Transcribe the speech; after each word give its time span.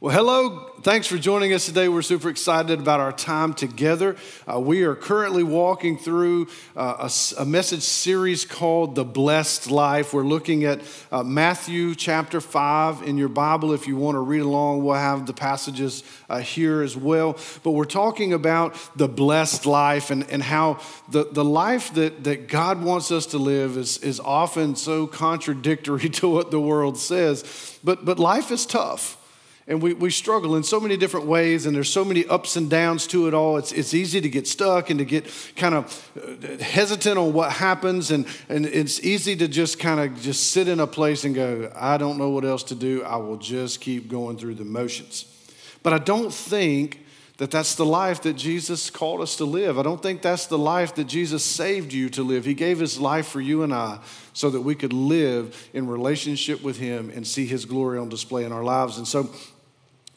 Well, 0.00 0.14
hello. 0.14 0.70
Thanks 0.82 1.08
for 1.08 1.18
joining 1.18 1.52
us 1.52 1.66
today. 1.66 1.88
We're 1.88 2.02
super 2.02 2.28
excited 2.28 2.78
about 2.78 3.00
our 3.00 3.10
time 3.10 3.52
together. 3.52 4.14
Uh, 4.46 4.60
we 4.60 4.84
are 4.84 4.94
currently 4.94 5.42
walking 5.42 5.98
through 5.98 6.46
uh, 6.76 7.08
a, 7.10 7.42
a, 7.42 7.44
message 7.44 7.82
series 7.82 8.44
called 8.44 8.94
The 8.94 9.04
Blessed 9.04 9.72
Life. 9.72 10.14
We're 10.14 10.22
looking 10.22 10.64
at 10.64 10.82
uh, 11.10 11.24
Matthew 11.24 11.96
chapter 11.96 12.40
5 12.40 13.02
in 13.02 13.18
your 13.18 13.28
Bible. 13.28 13.72
If 13.72 13.88
you 13.88 13.96
want 13.96 14.14
to 14.14 14.20
read 14.20 14.42
along, 14.42 14.84
we'll 14.84 14.94
have 14.94 15.26
the 15.26 15.32
passages 15.32 16.04
uh, 16.30 16.38
here 16.38 16.82
as 16.82 16.96
well. 16.96 17.36
But 17.64 17.72
we're 17.72 17.84
talking 17.84 18.32
about 18.32 18.76
the 18.96 19.08
blessed 19.08 19.66
life 19.66 20.12
and, 20.12 20.30
and 20.30 20.44
how 20.44 20.78
the, 21.08 21.24
the 21.24 21.44
life 21.44 21.92
that, 21.94 22.22
that 22.22 22.46
God 22.46 22.84
wants 22.84 23.10
us 23.10 23.26
to 23.26 23.38
live 23.38 23.76
is, 23.76 23.98
is 23.98 24.20
often 24.20 24.76
so 24.76 25.08
contradictory 25.08 26.08
to 26.20 26.28
what 26.28 26.52
the 26.52 26.60
world 26.60 26.96
says. 26.98 27.80
But, 27.82 28.04
but 28.04 28.20
life 28.20 28.52
is 28.52 28.64
tough 28.64 29.17
and 29.68 29.82
we, 29.82 29.92
we 29.92 30.10
struggle 30.10 30.56
in 30.56 30.62
so 30.62 30.80
many 30.80 30.96
different 30.96 31.26
ways 31.26 31.66
and 31.66 31.76
there's 31.76 31.90
so 31.90 32.02
many 32.02 32.26
ups 32.26 32.56
and 32.56 32.70
downs 32.70 33.06
to 33.08 33.28
it 33.28 33.34
all. 33.34 33.58
It's, 33.58 33.70
it's 33.70 33.92
easy 33.92 34.18
to 34.22 34.28
get 34.30 34.48
stuck 34.48 34.88
and 34.88 34.98
to 34.98 35.04
get 35.04 35.30
kind 35.56 35.74
of 35.74 36.10
uh, 36.16 36.64
hesitant 36.64 37.18
on 37.18 37.34
what 37.34 37.52
happens 37.52 38.10
and, 38.10 38.26
and 38.48 38.64
it's 38.64 38.98
easy 39.04 39.36
to 39.36 39.46
just 39.46 39.78
kind 39.78 40.00
of 40.00 40.18
just 40.22 40.52
sit 40.52 40.68
in 40.68 40.80
a 40.80 40.86
place 40.86 41.24
and 41.24 41.34
go 41.34 41.70
i 41.76 41.98
don't 41.98 42.16
know 42.16 42.30
what 42.30 42.44
else 42.44 42.62
to 42.64 42.74
do. 42.74 43.04
I 43.04 43.16
will 43.16 43.36
just 43.36 43.80
keep 43.82 44.08
going 44.08 44.38
through 44.38 44.54
the 44.54 44.64
motions. 44.64 45.26
But 45.82 45.92
i 45.92 45.98
don't 45.98 46.32
think 46.32 47.04
that 47.36 47.50
that's 47.50 47.74
the 47.74 47.84
life 47.84 48.22
that 48.22 48.34
jesus 48.34 48.88
called 48.88 49.20
us 49.20 49.36
to 49.36 49.44
live. 49.44 49.78
I 49.78 49.82
don't 49.82 50.02
think 50.02 50.22
that's 50.22 50.46
the 50.46 50.58
life 50.58 50.94
that 50.94 51.04
jesus 51.04 51.44
saved 51.44 51.92
you 51.92 52.08
to 52.10 52.22
live. 52.22 52.46
He 52.46 52.54
gave 52.54 52.78
his 52.78 52.98
life 52.98 53.28
for 53.28 53.42
you 53.42 53.62
and 53.64 53.74
i 53.74 53.98
so 54.32 54.48
that 54.48 54.62
we 54.62 54.74
could 54.74 54.94
live 54.94 55.68
in 55.74 55.88
relationship 55.88 56.62
with 56.62 56.78
him 56.78 57.10
and 57.14 57.26
see 57.26 57.44
his 57.44 57.66
glory 57.66 57.98
on 57.98 58.08
display 58.08 58.44
in 58.44 58.52
our 58.52 58.62
lives. 58.62 58.96
And 58.96 59.06
so 59.06 59.28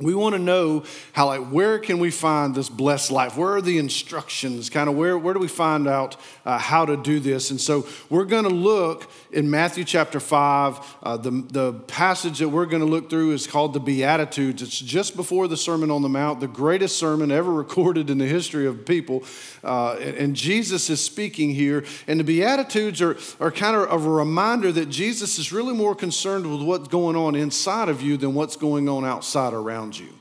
we 0.03 0.15
want 0.15 0.33
to 0.35 0.39
know 0.39 0.83
how 1.13 1.27
like 1.27 1.47
where 1.49 1.79
can 1.79 1.99
we 1.99 2.11
find 2.11 2.55
this 2.55 2.69
blessed 2.69 3.11
life? 3.11 3.37
Where 3.37 3.55
are 3.55 3.61
the 3.61 3.77
instructions? 3.77 4.69
Kind 4.69 4.89
of 4.89 4.95
where, 4.95 5.17
where 5.17 5.33
do 5.33 5.39
we 5.39 5.47
find 5.47 5.87
out 5.87 6.15
uh, 6.45 6.57
how 6.57 6.85
to 6.85 6.97
do 6.97 7.19
this? 7.19 7.51
And 7.51 7.59
so 7.59 7.87
we're 8.09 8.25
going 8.25 8.43
to 8.43 8.49
look 8.49 9.09
in 9.31 9.49
matthew 9.49 9.83
chapter 9.83 10.19
5 10.19 10.97
uh, 11.03 11.17
the, 11.17 11.31
the 11.31 11.73
passage 11.73 12.39
that 12.39 12.49
we're 12.49 12.65
going 12.65 12.81
to 12.81 12.87
look 12.87 13.09
through 13.09 13.31
is 13.31 13.47
called 13.47 13.73
the 13.73 13.79
beatitudes. 13.79 14.61
It's 14.61 14.79
just 14.79 15.15
before 15.15 15.47
the 15.47 15.57
sermon 15.57 15.91
on 15.91 16.01
the 16.01 16.09
mount 16.09 16.39
the 16.39 16.47
greatest 16.47 16.97
sermon 16.97 17.31
ever 17.31 17.51
recorded 17.61 18.09
in 18.09 18.17
the 18.17 18.27
history 18.27 18.67
of 18.67 18.85
people 18.85 19.23
uh, 19.63 19.93
and, 19.93 20.17
and, 20.17 20.35
jesus 20.35 20.89
is 20.89 21.03
speaking 21.03 21.51
here. 21.51 21.83
And 22.07 22.19
the 22.19 22.23
beatitudes 22.23 23.01
are, 23.01 23.17
are 23.39 23.51
kind 23.51 23.75
of 23.75 24.05
a 24.05 24.09
reminder 24.09 24.71
that 24.71 24.87
jesus 24.89 25.37
is 25.37 25.51
really 25.51 25.73
more 25.73 25.95
concerned 25.95 26.49
with 26.49 26.61
what's 26.61 26.87
going 26.87 27.15
on 27.15 27.35
inside 27.35 27.89
of 27.89 28.01
you 28.01 28.17
than 28.17 28.33
what's 28.33 28.55
going 28.55 28.89
on 28.89 29.05
outside 29.05 29.53
around 29.53 29.90
around 29.91 29.99
you. 29.99 30.13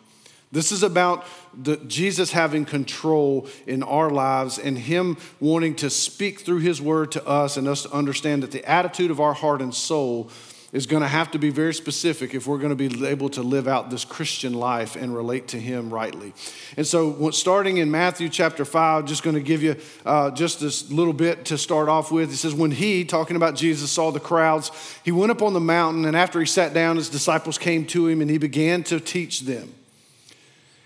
This 0.53 0.73
is 0.73 0.83
about 0.83 1.25
the, 1.55 1.77
Jesus 1.77 2.33
having 2.33 2.65
control 2.65 3.47
in 3.69 3.85
our 3.85 4.11
lives 4.11 4.59
and 4.59 4.77
Him 4.77 5.17
wanting 5.39 5.77
to 5.77 5.91
speak 5.91 6.41
through 6.41 6.59
His 6.59 6.83
word 6.83 7.13
to 7.13 7.25
us 7.25 7.57
and 7.57 7.69
us 7.69 7.85
to 7.85 7.93
understand 7.93 8.43
that 8.43 8.51
the 8.51 8.65
attitude 8.69 9.13
of 9.13 9.21
our 9.21 9.33
heart 9.33 9.63
and 9.63 9.73
soul 9.73 10.29
is 10.73 10.87
going 10.87 11.03
to 11.03 11.09
have 11.09 11.33
to 11.33 11.39
be 11.39 11.51
very 11.51 11.75
specific 11.75 12.33
if 12.33 12.47
we're 12.47 12.59
going 12.59 12.77
to 12.77 12.89
be 12.89 13.07
able 13.07 13.29
to 13.31 13.43
live 13.43 13.67
out 13.67 13.91
this 13.91 14.05
Christian 14.05 14.55
life 14.55 14.95
and 14.95 15.15
relate 15.15 15.49
to 15.49 15.59
Him 15.59 15.93
rightly. 15.93 16.33
And 16.77 16.87
so, 16.87 17.31
starting 17.31 17.79
in 17.79 17.91
Matthew 17.91 18.29
chapter 18.29 18.65
5, 18.65 19.05
just 19.05 19.23
going 19.23 19.35
to 19.35 19.43
give 19.43 19.63
you 19.63 19.77
uh, 20.07 20.31
just 20.31 20.61
this 20.61 20.91
little 20.91 21.13
bit 21.13 21.47
to 21.47 21.59
start 21.59 21.89
off 21.89 22.13
with. 22.13 22.33
It 22.33 22.37
says, 22.37 22.55
When 22.55 22.71
he, 22.71 23.05
talking 23.05 23.37
about 23.37 23.57
Jesus, 23.57 23.91
saw 23.91 24.13
the 24.13 24.21
crowds, 24.21 24.71
he 25.05 25.11
went 25.11 25.33
up 25.33 25.43
on 25.43 25.55
the 25.55 25.61
mountain, 25.61 26.05
and 26.05 26.17
after 26.17 26.39
he 26.39 26.47
sat 26.47 26.73
down, 26.73 26.97
his 26.97 27.09
disciples 27.09 27.59
came 27.59 27.85
to 27.87 28.07
him, 28.07 28.21
and 28.21 28.31
he 28.31 28.39
began 28.39 28.85
to 28.85 29.01
teach 29.01 29.41
them. 29.41 29.75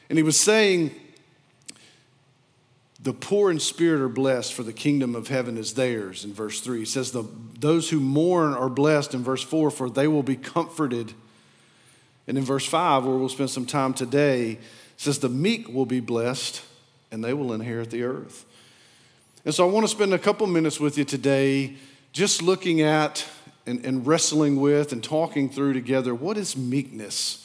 And 0.08 0.19
he 0.19 0.22
was 0.22 0.41
saying, 0.41 0.94
the 3.05 3.12
poor 3.12 3.50
in 3.50 3.60
spirit 3.60 4.00
are 4.00 4.08
blessed, 4.08 4.55
for 4.55 4.62
the 4.62 4.72
kingdom 4.72 5.14
of 5.14 5.28
heaven 5.28 5.58
is 5.58 5.74
theirs, 5.74 6.24
in 6.24 6.33
verse 6.33 6.60
3. 6.60 6.78
He 6.81 6.84
says, 6.87 7.12
the, 7.12 7.25
Those 7.60 7.91
who 7.91 8.00
mourn 8.00 8.54
are 8.54 8.70
blessed, 8.70 9.12
in 9.12 9.22
verse 9.22 9.42
4, 9.42 9.70
for 9.70 9.91
they 9.91 10.09
will 10.09 10.22
be 10.22 10.37
comforted. 10.37 11.12
And 12.26 12.38
in 12.38 12.44
verse 12.44 12.65
5, 12.65 13.04
where 13.04 13.16
we'll 13.16 13.28
spend 13.28 13.50
some 13.50 13.66
time 13.66 13.92
today, 13.92 14.59
says, 14.97 15.19
The 15.19 15.28
meek 15.28 15.69
will 15.69 15.84
be 15.84 16.00
blessed, 16.00 16.62
and 17.12 17.22
they 17.22 17.34
will 17.34 17.53
inherit 17.53 17.91
the 17.91 18.04
earth. 18.04 18.47
And 19.44 19.54
so 19.54 19.69
I 19.69 19.71
want 19.71 19.84
to 19.84 19.88
spend 19.88 20.15
a 20.15 20.19
couple 20.19 20.47
minutes 20.47 20.81
with 20.81 20.97
you 20.97 21.04
today 21.04 21.76
just 22.12 22.41
looking 22.41 22.81
at 22.81 23.26
and, 23.66 23.84
and 23.84 24.06
wrestling 24.06 24.59
with 24.59 24.92
and 24.92 25.04
talking 25.04 25.50
through 25.50 25.75
together 25.75 26.15
what 26.15 26.38
is 26.38 26.56
meekness? 26.56 27.44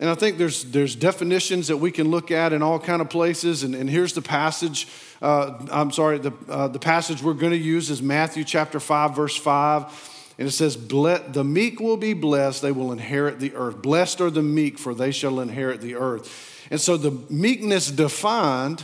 And 0.00 0.10
I 0.10 0.14
think 0.14 0.38
there's, 0.38 0.64
there's 0.64 0.96
definitions 0.96 1.68
that 1.68 1.76
we 1.76 1.90
can 1.90 2.10
look 2.10 2.30
at 2.30 2.52
in 2.52 2.62
all 2.62 2.80
kind 2.80 3.00
of 3.00 3.08
places. 3.08 3.62
And, 3.62 3.74
and 3.74 3.88
here's 3.88 4.12
the 4.12 4.22
passage. 4.22 4.88
Uh, 5.22 5.64
I'm 5.70 5.92
sorry, 5.92 6.18
the, 6.18 6.32
uh, 6.48 6.68
the 6.68 6.80
passage 6.80 7.22
we're 7.22 7.34
going 7.34 7.52
to 7.52 7.58
use 7.58 7.90
is 7.90 8.02
Matthew 8.02 8.44
chapter 8.44 8.80
5, 8.80 9.14
verse 9.14 9.36
5. 9.36 10.34
And 10.38 10.48
it 10.48 10.50
says, 10.50 10.76
The 10.76 11.44
meek 11.44 11.78
will 11.78 11.96
be 11.96 12.12
blessed, 12.12 12.60
they 12.62 12.72
will 12.72 12.90
inherit 12.90 13.38
the 13.38 13.54
earth. 13.54 13.82
Blessed 13.82 14.20
are 14.20 14.30
the 14.30 14.42
meek, 14.42 14.78
for 14.78 14.94
they 14.94 15.12
shall 15.12 15.38
inherit 15.38 15.80
the 15.80 15.94
earth. 15.94 16.66
And 16.70 16.80
so 16.80 16.96
the 16.96 17.12
meekness 17.30 17.90
defined, 17.90 18.82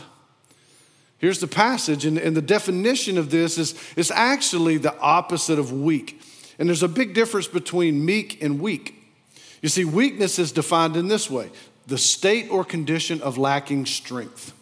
here's 1.19 1.41
the 1.41 1.49
passage, 1.49 2.05
and, 2.05 2.19
and 2.19 2.37
the 2.37 2.43
definition 2.43 3.19
of 3.19 3.31
this 3.31 3.59
is, 3.59 3.75
is 3.97 4.13
actually 4.13 4.77
the 4.77 4.97
opposite 5.01 5.59
of 5.59 5.73
weak. 5.73 6.23
And 6.59 6.69
there's 6.69 6.85
a 6.85 6.89
big 6.89 7.15
difference 7.15 7.49
between 7.49 8.05
meek 8.05 8.41
and 8.43 8.61
weak. 8.61 9.00
You 9.63 9.69
see, 9.69 9.85
weakness 9.85 10.39
is 10.39 10.53
defined 10.53 10.97
in 10.97 11.09
this 11.09 11.31
way 11.31 11.51
the 11.87 11.99
state 11.99 12.49
or 12.51 12.65
condition 12.65 13.21
of 13.21 13.37
lacking 13.37 13.87
strength. 13.87 14.55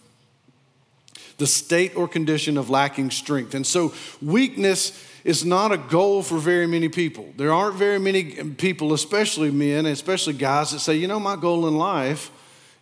The 1.37 1.47
state 1.47 1.95
or 1.95 2.09
condition 2.09 2.57
of 2.57 2.69
lacking 2.69 3.11
strength. 3.11 3.55
And 3.55 3.67
so, 3.67 3.93
weakness 4.21 5.05
is 5.25 5.45
not 5.45 5.73
a 5.73 5.77
goal 5.77 6.23
for 6.23 6.39
very 6.39 6.67
many 6.67 6.89
people. 6.89 7.33
There 7.37 7.53
aren't 7.53 7.77
very 7.77 7.99
many 7.99 8.25
people, 8.55 8.93
especially 8.93 9.51
men, 9.51 9.87
especially 9.87 10.33
guys, 10.33 10.73
that 10.73 10.81
say, 10.81 10.97
you 10.97 11.07
know, 11.07 11.21
my 11.21 11.37
goal 11.37 11.69
in 11.69 11.77
life 11.77 12.31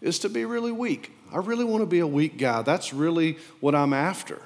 is 0.00 0.18
to 0.20 0.28
be 0.28 0.44
really 0.44 0.72
weak. 0.72 1.12
I 1.32 1.38
really 1.38 1.64
want 1.64 1.82
to 1.82 1.86
be 1.86 1.98
a 1.98 2.06
weak 2.06 2.38
guy. 2.38 2.62
That's 2.62 2.92
really 2.92 3.38
what 3.60 3.74
I'm 3.74 3.92
after. 3.92 4.40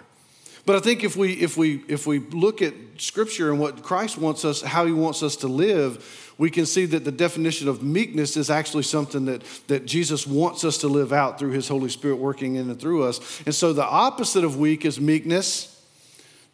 But 0.67 0.77
I 0.77 0.81
think 0.81 1.05
if 1.05 1.17
we 1.17 1.33
if 1.33 1.57
we 1.57 1.83
if 1.89 2.07
we 2.07 2.19
look 2.19 2.63
at 2.63 2.75
scripture 2.99 3.51
and 3.51 3.59
what 3.59 3.83
Christ 3.83 4.19
wants 4.19 4.45
us, 4.45 4.63
how 4.63 4.87
he 4.87 4.93
wants 4.93 5.23
us 5.23 5.37
to 5.37 5.49
live, 5.49 6.30
we 6.41 6.49
can 6.49 6.65
see 6.65 6.87
that 6.87 7.05
the 7.05 7.13
definition 7.13 7.69
of 7.69 7.83
meekness 7.83 8.35
is 8.35 8.49
actually 8.49 8.85
something 8.85 9.27
that, 9.27 9.43
that 9.67 9.85
Jesus 9.85 10.27
wants 10.27 10.65
us 10.65 10.79
to 10.79 10.89
live 10.89 11.13
out 11.13 11.39
through 11.39 11.51
his 11.51 11.69
Holy 11.69 11.91
Spirit 11.91 12.17
working 12.17 12.55
in 12.55 12.71
and 12.71 12.81
through 12.81 13.03
us. 13.03 13.43
And 13.45 13.55
so 13.55 13.75
the 13.75 13.85
opposite 13.85 14.43
of 14.43 14.57
weak 14.57 14.87
is 14.87 14.99
meekness. 14.99 15.85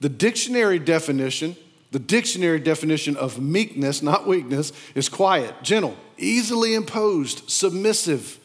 The 0.01 0.09
dictionary 0.09 0.81
definition, 0.81 1.55
the 1.93 2.01
dictionary 2.01 2.59
definition 2.59 3.15
of 3.17 3.41
meekness, 3.41 4.03
not 4.03 4.27
weakness, 4.27 4.73
is 4.97 5.09
quiet, 5.09 5.55
gentle, 5.63 5.97
easily 6.19 6.75
imposed, 6.75 7.49
submissive. 7.49 8.41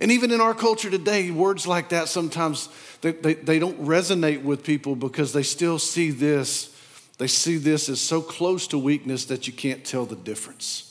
And 0.00 0.10
even 0.10 0.32
in 0.32 0.40
our 0.40 0.54
culture 0.54 0.90
today, 0.90 1.30
words 1.30 1.68
like 1.68 1.90
that 1.90 2.08
sometimes 2.08 2.68
they, 3.00 3.12
they, 3.12 3.34
they 3.34 3.58
don't 3.60 3.80
resonate 3.86 4.42
with 4.42 4.64
people 4.64 4.96
because 4.96 5.32
they 5.32 5.44
still 5.44 5.78
see 5.78 6.10
this. 6.10 6.76
They 7.18 7.26
see 7.26 7.56
this 7.56 7.88
as 7.88 8.00
so 8.00 8.22
close 8.22 8.68
to 8.68 8.78
weakness 8.78 9.26
that 9.26 9.46
you 9.46 9.52
can't 9.52 9.84
tell 9.84 10.06
the 10.06 10.16
difference. 10.16 10.84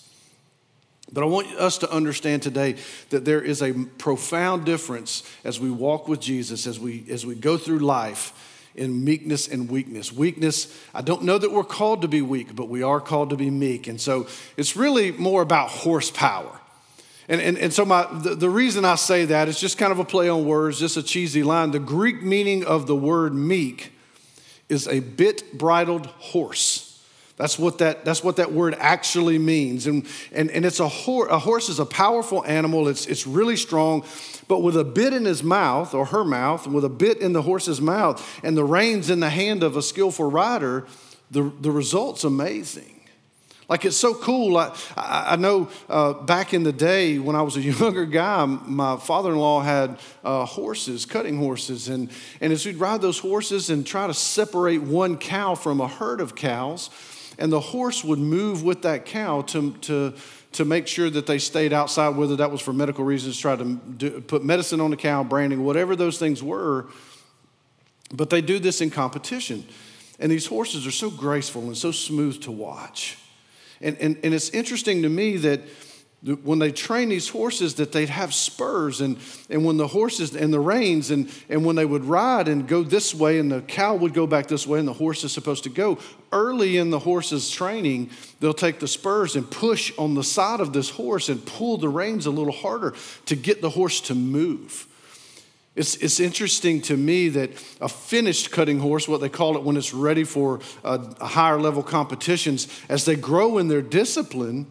But 1.11 1.23
I 1.23 1.27
want 1.27 1.47
us 1.53 1.77
to 1.79 1.91
understand 1.91 2.43
today 2.43 2.75
that 3.11 3.23
there 3.23 3.41
is 3.41 3.61
a 3.61 3.73
profound 3.73 4.65
difference 4.65 5.23
as 5.45 5.57
we 5.57 5.71
walk 5.71 6.09
with 6.09 6.19
Jesus, 6.19 6.67
as 6.67 6.79
we, 6.79 7.05
as 7.09 7.25
we 7.25 7.33
go 7.33 7.57
through 7.57 7.79
life 7.79 8.33
in 8.75 9.05
meekness 9.05 9.47
and 9.47 9.71
weakness. 9.71 10.11
Weakness, 10.11 10.77
I 10.93 11.01
don't 11.01 11.23
know 11.23 11.37
that 11.37 11.51
we're 11.51 11.63
called 11.63 12.01
to 12.01 12.09
be 12.09 12.21
weak, 12.21 12.55
but 12.55 12.67
we 12.67 12.83
are 12.83 12.99
called 12.99 13.29
to 13.29 13.37
be 13.37 13.49
meek. 13.49 13.87
And 13.87 13.99
so 13.99 14.27
it's 14.57 14.75
really 14.75 15.11
more 15.13 15.41
about 15.41 15.69
horsepower. 15.69 16.59
And, 17.29 17.41
and, 17.41 17.57
and 17.57 17.73
so 17.73 17.85
my, 17.85 18.05
the, 18.11 18.35
the 18.35 18.49
reason 18.49 18.83
I 18.83 18.95
say 18.95 19.25
that 19.25 19.47
is 19.47 19.59
just 19.59 19.77
kind 19.77 19.93
of 19.93 19.99
a 19.99 20.05
play 20.05 20.27
on 20.27 20.45
words, 20.45 20.79
just 20.79 20.97
a 20.97 21.03
cheesy 21.03 21.41
line. 21.41 21.71
The 21.71 21.79
Greek 21.79 22.21
meaning 22.21 22.65
of 22.65 22.85
the 22.85 22.95
word 22.95 23.33
meek 23.33 23.93
is 24.69 24.87
a 24.87 24.99
bit 24.99 25.57
bridled 25.57 26.05
horse. 26.05 26.83
That's 27.37 27.59
what 27.59 27.77
that, 27.77 28.03
that's 28.03 28.23
what 28.23 28.37
that 28.37 28.51
word 28.51 28.75
actually 28.79 29.37
means. 29.37 29.85
And, 29.85 30.07
and, 30.31 30.49
and 30.49 30.65
it's 30.65 30.79
a, 30.79 30.87
horse. 30.87 31.29
a 31.31 31.37
horse 31.37 31.69
is 31.69 31.79
a 31.79 31.85
powerful 31.85 32.43
animal, 32.45 32.87
it's, 32.87 33.05
it's 33.05 33.27
really 33.27 33.55
strong, 33.55 34.03
but 34.47 34.63
with 34.63 34.75
a 34.75 34.83
bit 34.83 35.13
in 35.13 35.25
his 35.25 35.43
mouth 35.43 35.93
or 35.93 36.05
her 36.05 36.23
mouth, 36.23 36.65
with 36.65 36.83
a 36.83 36.89
bit 36.89 37.19
in 37.19 37.33
the 37.33 37.43
horse's 37.43 37.79
mouth, 37.79 38.27
and 38.43 38.57
the 38.57 38.63
reins 38.63 39.11
in 39.11 39.19
the 39.19 39.29
hand 39.29 39.61
of 39.61 39.77
a 39.77 39.83
skillful 39.83 40.31
rider, 40.31 40.87
the, 41.29 41.51
the 41.61 41.71
result's 41.71 42.23
amazing. 42.23 42.96
Like 43.69 43.83
it's 43.83 43.97
so 43.97 44.13
cool. 44.13 44.57
I, 44.57 44.73
I 44.95 45.35
know 45.35 45.69
uh, 45.89 46.13
back 46.13 46.53
in 46.53 46.63
the 46.63 46.71
day 46.71 47.19
when 47.19 47.35
I 47.35 47.41
was 47.41 47.57
a 47.57 47.61
younger 47.61 48.05
guy, 48.05 48.45
my 48.45 48.97
father 48.97 49.31
in 49.31 49.37
law 49.37 49.61
had 49.61 49.99
uh, 50.23 50.45
horses, 50.45 51.05
cutting 51.05 51.37
horses. 51.37 51.89
And, 51.89 52.09
and 52.39 52.53
as 52.53 52.65
we'd 52.65 52.77
ride 52.77 53.01
those 53.01 53.19
horses 53.19 53.69
and 53.69 53.85
try 53.85 54.07
to 54.07 54.13
separate 54.13 54.81
one 54.81 55.17
cow 55.17 55.55
from 55.55 55.81
a 55.81 55.87
herd 55.87 56.21
of 56.21 56.35
cows, 56.35 56.89
and 57.37 57.51
the 57.51 57.59
horse 57.59 58.03
would 58.03 58.19
move 58.19 58.63
with 58.63 58.83
that 58.83 59.05
cow 59.05 59.41
to, 59.43 59.73
to, 59.73 60.13
to 60.53 60.65
make 60.65 60.87
sure 60.87 61.09
that 61.09 61.27
they 61.27 61.37
stayed 61.37 61.73
outside, 61.73 62.15
whether 62.15 62.37
that 62.37 62.49
was 62.49 62.61
for 62.61 62.73
medical 62.73 63.03
reasons, 63.03 63.37
try 63.37 63.55
to 63.55 63.75
do, 63.97 64.21
put 64.21 64.43
medicine 64.43 64.79
on 64.79 64.91
the 64.91 64.97
cow, 64.97 65.23
branding, 65.23 65.63
whatever 65.63 65.95
those 65.95 66.17
things 66.17 66.41
were. 66.41 66.87
But 68.13 68.29
they 68.29 68.41
do 68.41 68.59
this 68.59 68.79
in 68.79 68.89
competition. 68.89 69.65
And 70.19 70.31
these 70.31 70.47
horses 70.47 70.87
are 70.87 70.91
so 70.91 71.11
graceful 71.11 71.63
and 71.63 71.77
so 71.77 71.91
smooth 71.91 72.41
to 72.43 72.51
watch. 72.51 73.17
And, 73.81 73.97
and, 73.97 74.17
and 74.23 74.33
it's 74.33 74.49
interesting 74.49 75.03
to 75.03 75.09
me 75.09 75.37
that 75.37 75.61
when 76.43 76.57
they 76.57 76.71
train 76.71 77.09
these 77.09 77.29
horses 77.29 77.75
that 77.75 77.91
they'd 77.91 78.09
have 78.09 78.33
spurs 78.33 79.01
and, 79.01 79.17
and 79.51 79.63
when 79.63 79.77
the 79.77 79.87
horses 79.87 80.35
and 80.35 80.51
the 80.51 80.59
reins 80.59 81.11
and, 81.11 81.31
and 81.47 81.63
when 81.63 81.75
they 81.75 81.85
would 81.85 82.03
ride 82.03 82.47
and 82.47 82.67
go 82.67 82.81
this 82.81 83.13
way 83.13 83.37
and 83.37 83.51
the 83.51 83.61
cow 83.61 83.95
would 83.95 84.15
go 84.15 84.25
back 84.25 84.47
this 84.47 84.65
way 84.65 84.79
and 84.79 84.87
the 84.87 84.93
horse 84.93 85.23
is 85.23 85.31
supposed 85.31 85.63
to 85.63 85.69
go 85.69 85.99
early 86.31 86.77
in 86.77 86.89
the 86.89 86.97
horse's 86.97 87.51
training 87.51 88.09
they'll 88.39 88.51
take 88.51 88.79
the 88.79 88.87
spurs 88.87 89.35
and 89.35 89.49
push 89.51 89.93
on 89.99 90.15
the 90.15 90.23
side 90.23 90.59
of 90.59 90.73
this 90.73 90.89
horse 90.89 91.29
and 91.29 91.45
pull 91.45 91.77
the 91.77 91.87
reins 91.87 92.25
a 92.25 92.31
little 92.31 92.51
harder 92.51 92.95
to 93.27 93.35
get 93.35 93.61
the 93.61 93.69
horse 93.69 94.01
to 94.01 94.15
move 94.15 94.87
it's, 95.77 95.95
it's 95.97 96.19
interesting 96.19 96.81
to 96.83 96.97
me 96.97 97.29
that 97.29 97.51
a 97.79 97.87
finished 97.87 98.49
cutting 98.49 98.79
horse, 98.79 99.07
what 99.07 99.21
they 99.21 99.29
call 99.29 99.55
it 99.57 99.63
when 99.63 99.77
it's 99.77 99.93
ready 99.93 100.23
for 100.23 100.59
a, 100.83 100.99
a 101.21 101.27
higher 101.27 101.59
level 101.59 101.83
competitions, 101.83 102.67
as 102.89 103.05
they 103.05 103.15
grow 103.15 103.59
in 103.59 103.67
their 103.67 103.83
discipline, 103.83 104.65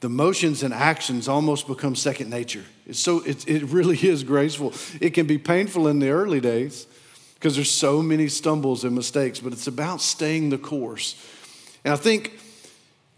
the 0.00 0.08
motions 0.08 0.64
and 0.64 0.74
actions 0.74 1.28
almost 1.28 1.68
become 1.68 1.94
second 1.94 2.28
nature. 2.28 2.64
It's 2.86 2.98
so 2.98 3.20
it, 3.20 3.48
it 3.48 3.62
really 3.66 3.96
is 4.02 4.24
graceful. 4.24 4.74
It 5.00 5.10
can 5.10 5.26
be 5.26 5.38
painful 5.38 5.86
in 5.86 6.00
the 6.00 6.10
early 6.10 6.40
days 6.40 6.88
because 7.34 7.54
there's 7.54 7.70
so 7.70 8.02
many 8.02 8.26
stumbles 8.26 8.82
and 8.82 8.96
mistakes, 8.96 9.38
but 9.38 9.52
it's 9.52 9.68
about 9.68 10.00
staying 10.00 10.50
the 10.50 10.58
course. 10.58 11.24
And 11.84 11.94
I 11.94 11.96
think 11.96 12.32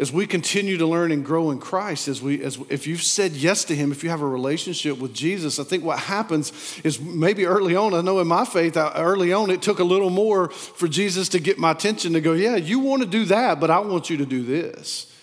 as 0.00 0.11
we 0.11 0.26
continue 0.26 0.79
to 0.79 0.87
learn 0.87 1.12
and 1.12 1.23
grow 1.23 1.50
in 1.50 1.58
Christ, 1.58 2.08
as 2.08 2.23
we, 2.23 2.43
as 2.43 2.58
if 2.70 2.87
you've 2.87 3.02
said 3.02 3.32
yes 3.32 3.64
to 3.67 3.76
Him, 3.76 3.93
if 3.93 4.02
you 4.02 4.08
have 4.08 4.23
a 4.23 4.26
relationship 4.26 4.97
with 4.97 5.12
Jesus, 5.12 5.58
I 5.58 5.64
think 5.64 5.85
what 5.85 5.99
happens 5.99 6.81
is 6.82 6.99
maybe 6.99 7.44
early 7.44 7.76
on. 7.76 7.93
I 7.93 8.00
know 8.00 8.19
in 8.19 8.26
my 8.26 8.47
faith, 8.47 8.79
early 8.79 9.35
on, 9.35 9.50
it 9.50 9.61
took 9.61 9.79
a 9.79 9.85
little 9.85 10.08
more 10.08 10.49
for 10.49 10.88
Jesus 10.88 11.29
to 11.29 11.38
get 11.38 11.58
my 11.58 11.73
attention 11.73 12.14
to 12.14 12.23
go, 12.23 12.32
yeah, 12.32 12.56
you 12.56 12.79
want 12.79 13.02
to 13.02 13.08
do 13.08 13.26
that, 13.26 13.61
but 13.61 13.70
I 13.70 13.81
want 13.81 14.08
you 14.08 14.17
to 14.17 14.26
do 14.26 14.43
this. 14.43 15.14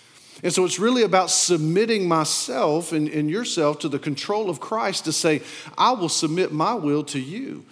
And 0.44 0.54
so 0.54 0.64
it's 0.64 0.78
really 0.78 1.02
about 1.02 1.32
submitting 1.32 2.08
myself 2.08 2.92
and, 2.92 3.10
and 3.10 3.32
yourself 3.32 3.80
to 3.80 3.90
the 3.90 3.98
control 3.98 4.48
of 4.48 4.60
Christ 4.60 5.06
to 5.06 5.12
say, 5.12 5.42
I 5.76 5.94
will 5.94 6.10
submit 6.10 6.52
my 6.52 6.76
will 6.76 7.04
to 7.06 7.20
you. 7.20 7.66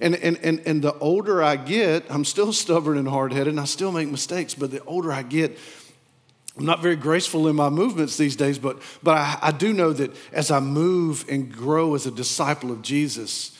And, 0.00 0.14
and, 0.14 0.38
and, 0.38 0.60
and 0.66 0.82
the 0.82 0.96
older 0.98 1.42
I 1.42 1.56
get, 1.56 2.04
I'm 2.08 2.24
still 2.24 2.52
stubborn 2.64 2.96
and 2.96 3.08
hard 3.08 3.32
headed, 3.32 3.48
and 3.48 3.60
I 3.60 3.64
still 3.64 3.90
make 3.90 4.08
mistakes, 4.08 4.54
but 4.54 4.70
the 4.70 4.84
older 4.84 5.12
I 5.12 5.22
get, 5.22 5.58
I'm 6.56 6.66
not 6.66 6.82
very 6.82 6.96
graceful 6.96 7.48
in 7.48 7.56
my 7.56 7.68
movements 7.68 8.16
these 8.16 8.36
days, 8.36 8.58
but, 8.58 8.80
but 9.02 9.16
I, 9.16 9.38
I 9.42 9.50
do 9.50 9.72
know 9.72 9.92
that 9.92 10.14
as 10.32 10.50
I 10.50 10.60
move 10.60 11.24
and 11.28 11.52
grow 11.52 11.94
as 11.94 12.06
a 12.06 12.12
disciple 12.12 12.70
of 12.70 12.80
Jesus, 12.80 13.56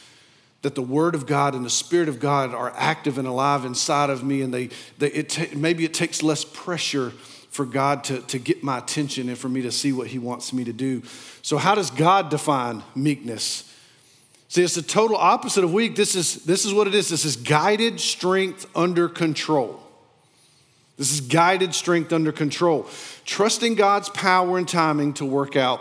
that 0.62 0.74
the 0.74 0.82
Word 0.82 1.14
of 1.14 1.26
God 1.26 1.54
and 1.54 1.64
the 1.64 1.70
Spirit 1.70 2.08
of 2.08 2.20
God 2.20 2.54
are 2.54 2.72
active 2.76 3.18
and 3.18 3.26
alive 3.26 3.64
inside 3.64 4.10
of 4.10 4.22
me, 4.22 4.42
and 4.42 4.54
they, 4.54 4.70
they 4.98 5.08
it 5.08 5.56
maybe 5.56 5.84
it 5.84 5.92
takes 5.92 6.22
less 6.22 6.44
pressure 6.44 7.10
for 7.50 7.66
God 7.66 8.02
to, 8.04 8.20
to 8.22 8.38
get 8.38 8.64
my 8.64 8.78
attention 8.78 9.28
and 9.28 9.36
for 9.36 9.48
me 9.48 9.62
to 9.62 9.70
see 9.70 9.92
what 9.92 10.08
He 10.08 10.18
wants 10.18 10.52
me 10.52 10.64
to 10.64 10.72
do. 10.72 11.02
So, 11.42 11.58
how 11.58 11.74
does 11.74 11.90
God 11.90 12.30
define 12.30 12.82
meekness? 12.94 13.70
See, 14.48 14.62
it's 14.62 14.76
the 14.76 14.82
total 14.82 15.16
opposite 15.16 15.64
of 15.64 15.72
weak. 15.72 15.96
This 15.96 16.14
is, 16.14 16.44
this 16.44 16.64
is 16.64 16.72
what 16.72 16.86
it 16.86 16.94
is 16.94 17.08
this 17.08 17.24
is 17.24 17.34
guided 17.36 18.00
strength 18.00 18.66
under 18.74 19.08
control. 19.08 19.83
This 20.96 21.12
is 21.12 21.20
guided 21.20 21.74
strength 21.74 22.12
under 22.12 22.32
control. 22.32 22.86
Trusting 23.24 23.74
God's 23.74 24.08
power 24.10 24.58
and 24.58 24.68
timing 24.68 25.14
to 25.14 25.24
work 25.24 25.56
out 25.56 25.80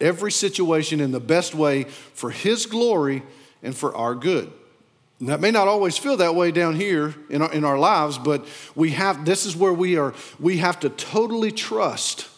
every 0.00 0.32
situation 0.32 1.00
in 1.00 1.10
the 1.10 1.20
best 1.20 1.54
way 1.54 1.84
for 1.84 2.30
His 2.30 2.66
glory 2.66 3.22
and 3.62 3.74
for 3.74 3.94
our 3.96 4.14
good. 4.14 4.52
And 5.20 5.28
that 5.28 5.40
may 5.40 5.52
not 5.52 5.68
always 5.68 5.96
feel 5.96 6.16
that 6.16 6.34
way 6.34 6.50
down 6.50 6.74
here 6.74 7.14
in 7.30 7.42
our, 7.42 7.52
in 7.52 7.64
our 7.64 7.78
lives, 7.78 8.18
but 8.18 8.44
we 8.74 8.90
have, 8.90 9.24
this 9.24 9.46
is 9.46 9.56
where 9.56 9.72
we 9.72 9.96
are, 9.96 10.14
we 10.40 10.58
have 10.58 10.80
to 10.80 10.88
totally 10.90 11.52
trust 11.52 12.28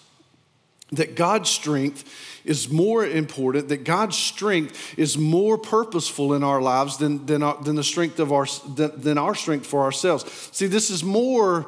that 0.93 1.17
God's 1.17 1.49
strength 1.49 2.05
is 2.45 2.69
more 2.69 3.07
important, 3.07 3.69
that 3.69 3.85
God's 3.85 4.19
strength 4.19 4.99
is 4.99 5.17
more 5.17 5.57
purposeful 5.57 6.35
in 6.35 6.45
our 6.45 6.61
lives 6.61 6.99
than, 6.99 7.25
than, 7.25 7.43
our, 7.43 7.63
than 7.63 7.77
the 7.77 7.83
strength 7.83 8.21
of 8.21 8.33
our, 8.33 8.47
than, 8.77 8.93
than 9.01 9.19
our 9.19 9.35
strength 9.35 9.67
for 9.67 9.83
ourselves. 9.83 10.51
See, 10.53 10.67
this 10.67 10.91
is 10.91 11.03
more 11.03 11.67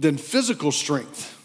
than 0.00 0.16
physical 0.16 0.72
strength. 0.72 1.36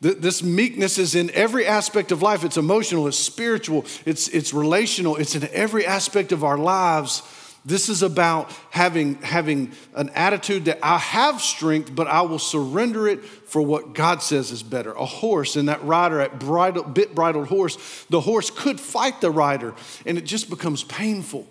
This 0.00 0.42
meekness 0.42 0.98
is 0.98 1.14
in 1.14 1.30
every 1.30 1.66
aspect 1.66 2.12
of 2.12 2.20
life. 2.20 2.44
It's 2.44 2.58
emotional, 2.58 3.06
it's 3.08 3.18
spiritual, 3.18 3.86
it's, 4.04 4.28
it's 4.28 4.52
relational, 4.52 5.16
it's 5.16 5.34
in 5.34 5.48
every 5.50 5.86
aspect 5.86 6.30
of 6.30 6.44
our 6.44 6.58
lives. 6.58 7.22
This 7.64 7.88
is 7.88 8.02
about 8.02 8.52
having, 8.68 9.14
having 9.22 9.72
an 9.94 10.10
attitude 10.10 10.66
that 10.66 10.80
I 10.82 10.98
have 10.98 11.40
strength, 11.40 11.94
but 11.94 12.06
I 12.06 12.20
will 12.20 12.38
surrender 12.38 13.08
it 13.08 13.24
for 13.24 13.62
what 13.62 13.94
God 13.94 14.20
says 14.22 14.50
is 14.50 14.62
better. 14.62 14.92
A 14.92 15.06
horse 15.06 15.56
and 15.56 15.70
that 15.70 15.82
rider, 15.82 16.20
at 16.20 16.38
bridle, 16.38 16.82
bit 16.82 17.14
bridled 17.14 17.48
horse, 17.48 18.04
the 18.10 18.20
horse 18.20 18.50
could 18.50 18.78
fight 18.78 19.22
the 19.22 19.30
rider, 19.30 19.72
and 20.04 20.18
it 20.18 20.26
just 20.26 20.50
becomes 20.50 20.84
painful. 20.84 21.46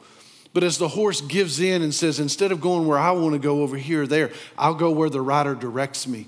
But 0.54 0.64
as 0.64 0.78
the 0.78 0.90
horse 0.90 1.22
gives 1.22 1.60
in 1.60 1.82
and 1.82 1.92
says, 1.92 2.20
instead 2.20 2.52
of 2.52 2.62
going 2.62 2.86
where 2.86 3.00
I 3.00 3.10
want 3.10 3.34
to 3.34 3.40
go 3.40 3.64
over 3.64 3.76
here 3.76 4.04
or 4.04 4.08
there, 4.08 4.30
I'll 4.56 4.76
go 4.76 4.92
where 4.92 5.10
the 5.10 5.22
rider 5.22 5.56
directs 5.56 6.08
me. 6.08 6.28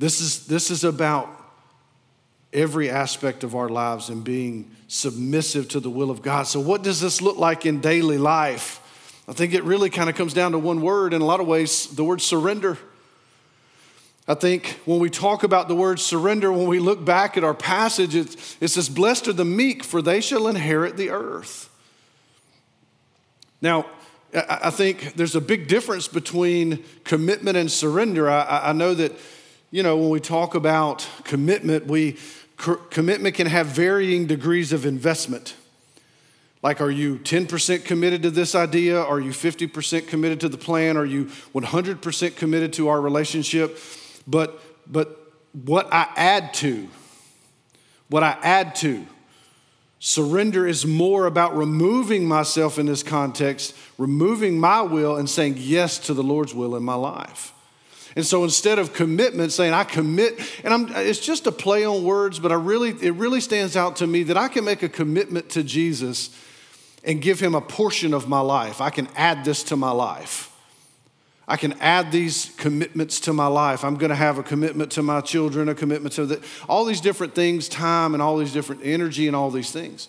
This 0.00 0.22
is, 0.22 0.46
this 0.46 0.70
is 0.70 0.82
about 0.82 1.28
every 2.54 2.88
aspect 2.88 3.44
of 3.44 3.54
our 3.54 3.68
lives 3.68 4.08
and 4.08 4.24
being 4.24 4.70
submissive 4.88 5.68
to 5.68 5.78
the 5.78 5.90
will 5.90 6.10
of 6.10 6.22
God. 6.22 6.44
So, 6.44 6.58
what 6.58 6.82
does 6.82 7.02
this 7.02 7.20
look 7.20 7.36
like 7.36 7.66
in 7.66 7.82
daily 7.82 8.16
life? 8.16 8.80
I 9.28 9.34
think 9.34 9.52
it 9.52 9.62
really 9.62 9.90
kind 9.90 10.08
of 10.08 10.16
comes 10.16 10.32
down 10.32 10.52
to 10.52 10.58
one 10.58 10.80
word 10.80 11.12
in 11.12 11.20
a 11.20 11.26
lot 11.26 11.38
of 11.38 11.46
ways 11.46 11.86
the 11.88 12.02
word 12.02 12.22
surrender. 12.22 12.78
I 14.26 14.32
think 14.32 14.80
when 14.86 15.00
we 15.00 15.10
talk 15.10 15.42
about 15.42 15.68
the 15.68 15.74
word 15.74 16.00
surrender, 16.00 16.50
when 16.50 16.66
we 16.66 16.78
look 16.78 17.04
back 17.04 17.36
at 17.36 17.44
our 17.44 17.52
passage, 17.52 18.14
it, 18.14 18.56
it 18.58 18.68
says, 18.68 18.88
Blessed 18.88 19.28
are 19.28 19.34
the 19.34 19.44
meek, 19.44 19.84
for 19.84 20.00
they 20.00 20.22
shall 20.22 20.48
inherit 20.48 20.96
the 20.96 21.10
earth. 21.10 21.68
Now, 23.60 23.84
I 24.32 24.70
think 24.70 25.12
there's 25.12 25.36
a 25.36 25.42
big 25.42 25.68
difference 25.68 26.08
between 26.08 26.84
commitment 27.04 27.58
and 27.58 27.70
surrender. 27.70 28.30
I, 28.30 28.70
I 28.70 28.72
know 28.72 28.94
that 28.94 29.12
you 29.70 29.82
know, 29.82 29.96
when 29.96 30.10
we 30.10 30.20
talk 30.20 30.54
about 30.54 31.08
commitment, 31.24 31.86
we 31.86 32.16
commitment 32.56 33.34
can 33.34 33.46
have 33.46 33.68
varying 33.68 34.26
degrees 34.26 34.72
of 34.72 34.84
investment. 34.84 35.54
Like, 36.62 36.80
are 36.82 36.90
you 36.90 37.16
10% 37.16 37.84
committed 37.86 38.22
to 38.22 38.30
this 38.30 38.54
idea? 38.54 39.00
Are 39.00 39.18
you 39.18 39.30
50% 39.30 40.08
committed 40.08 40.40
to 40.40 40.48
the 40.48 40.58
plan? 40.58 40.98
Are 40.98 41.06
you 41.06 41.26
100% 41.54 42.36
committed 42.36 42.74
to 42.74 42.88
our 42.88 43.00
relationship? 43.00 43.78
But, 44.26 44.60
but 44.86 45.32
what 45.52 45.88
I 45.90 46.08
add 46.16 46.52
to, 46.54 46.88
what 48.10 48.22
I 48.22 48.36
add 48.42 48.74
to, 48.76 49.06
surrender 50.00 50.66
is 50.66 50.84
more 50.84 51.24
about 51.24 51.56
removing 51.56 52.28
myself 52.28 52.78
in 52.78 52.84
this 52.84 53.02
context, 53.02 53.74
removing 53.96 54.60
my 54.60 54.82
will, 54.82 55.16
and 55.16 55.30
saying 55.30 55.54
yes 55.56 55.98
to 56.00 56.12
the 56.12 56.22
Lord's 56.22 56.54
will 56.54 56.76
in 56.76 56.82
my 56.82 56.94
life. 56.94 57.54
And 58.16 58.26
so 58.26 58.42
instead 58.44 58.78
of 58.78 58.92
commitment, 58.92 59.52
saying 59.52 59.72
I 59.72 59.84
commit, 59.84 60.38
and 60.64 60.74
I'm, 60.74 60.88
it's 60.96 61.20
just 61.20 61.46
a 61.46 61.52
play 61.52 61.84
on 61.84 62.04
words, 62.04 62.38
but 62.38 62.50
I 62.50 62.56
really, 62.56 62.90
it 62.90 63.14
really 63.14 63.40
stands 63.40 63.76
out 63.76 63.96
to 63.96 64.06
me 64.06 64.24
that 64.24 64.36
I 64.36 64.48
can 64.48 64.64
make 64.64 64.82
a 64.82 64.88
commitment 64.88 65.50
to 65.50 65.62
Jesus 65.62 66.36
and 67.04 67.22
give 67.22 67.40
him 67.40 67.54
a 67.54 67.60
portion 67.60 68.12
of 68.12 68.28
my 68.28 68.40
life. 68.40 68.80
I 68.80 68.90
can 68.90 69.08
add 69.16 69.44
this 69.44 69.62
to 69.64 69.76
my 69.76 69.90
life. 69.90 70.50
I 71.46 71.56
can 71.56 71.72
add 71.80 72.12
these 72.12 72.52
commitments 72.58 73.18
to 73.20 73.32
my 73.32 73.48
life. 73.48 73.84
I'm 73.84 73.96
going 73.96 74.10
to 74.10 74.16
have 74.16 74.38
a 74.38 74.42
commitment 74.42 74.92
to 74.92 75.02
my 75.02 75.20
children, 75.20 75.68
a 75.68 75.74
commitment 75.74 76.14
to 76.14 76.26
the, 76.26 76.44
all 76.68 76.84
these 76.84 77.00
different 77.00 77.34
things, 77.34 77.68
time 77.68 78.14
and 78.14 78.22
all 78.22 78.36
these 78.36 78.52
different 78.52 78.82
energy 78.84 79.26
and 79.26 79.34
all 79.34 79.50
these 79.50 79.72
things. 79.72 80.08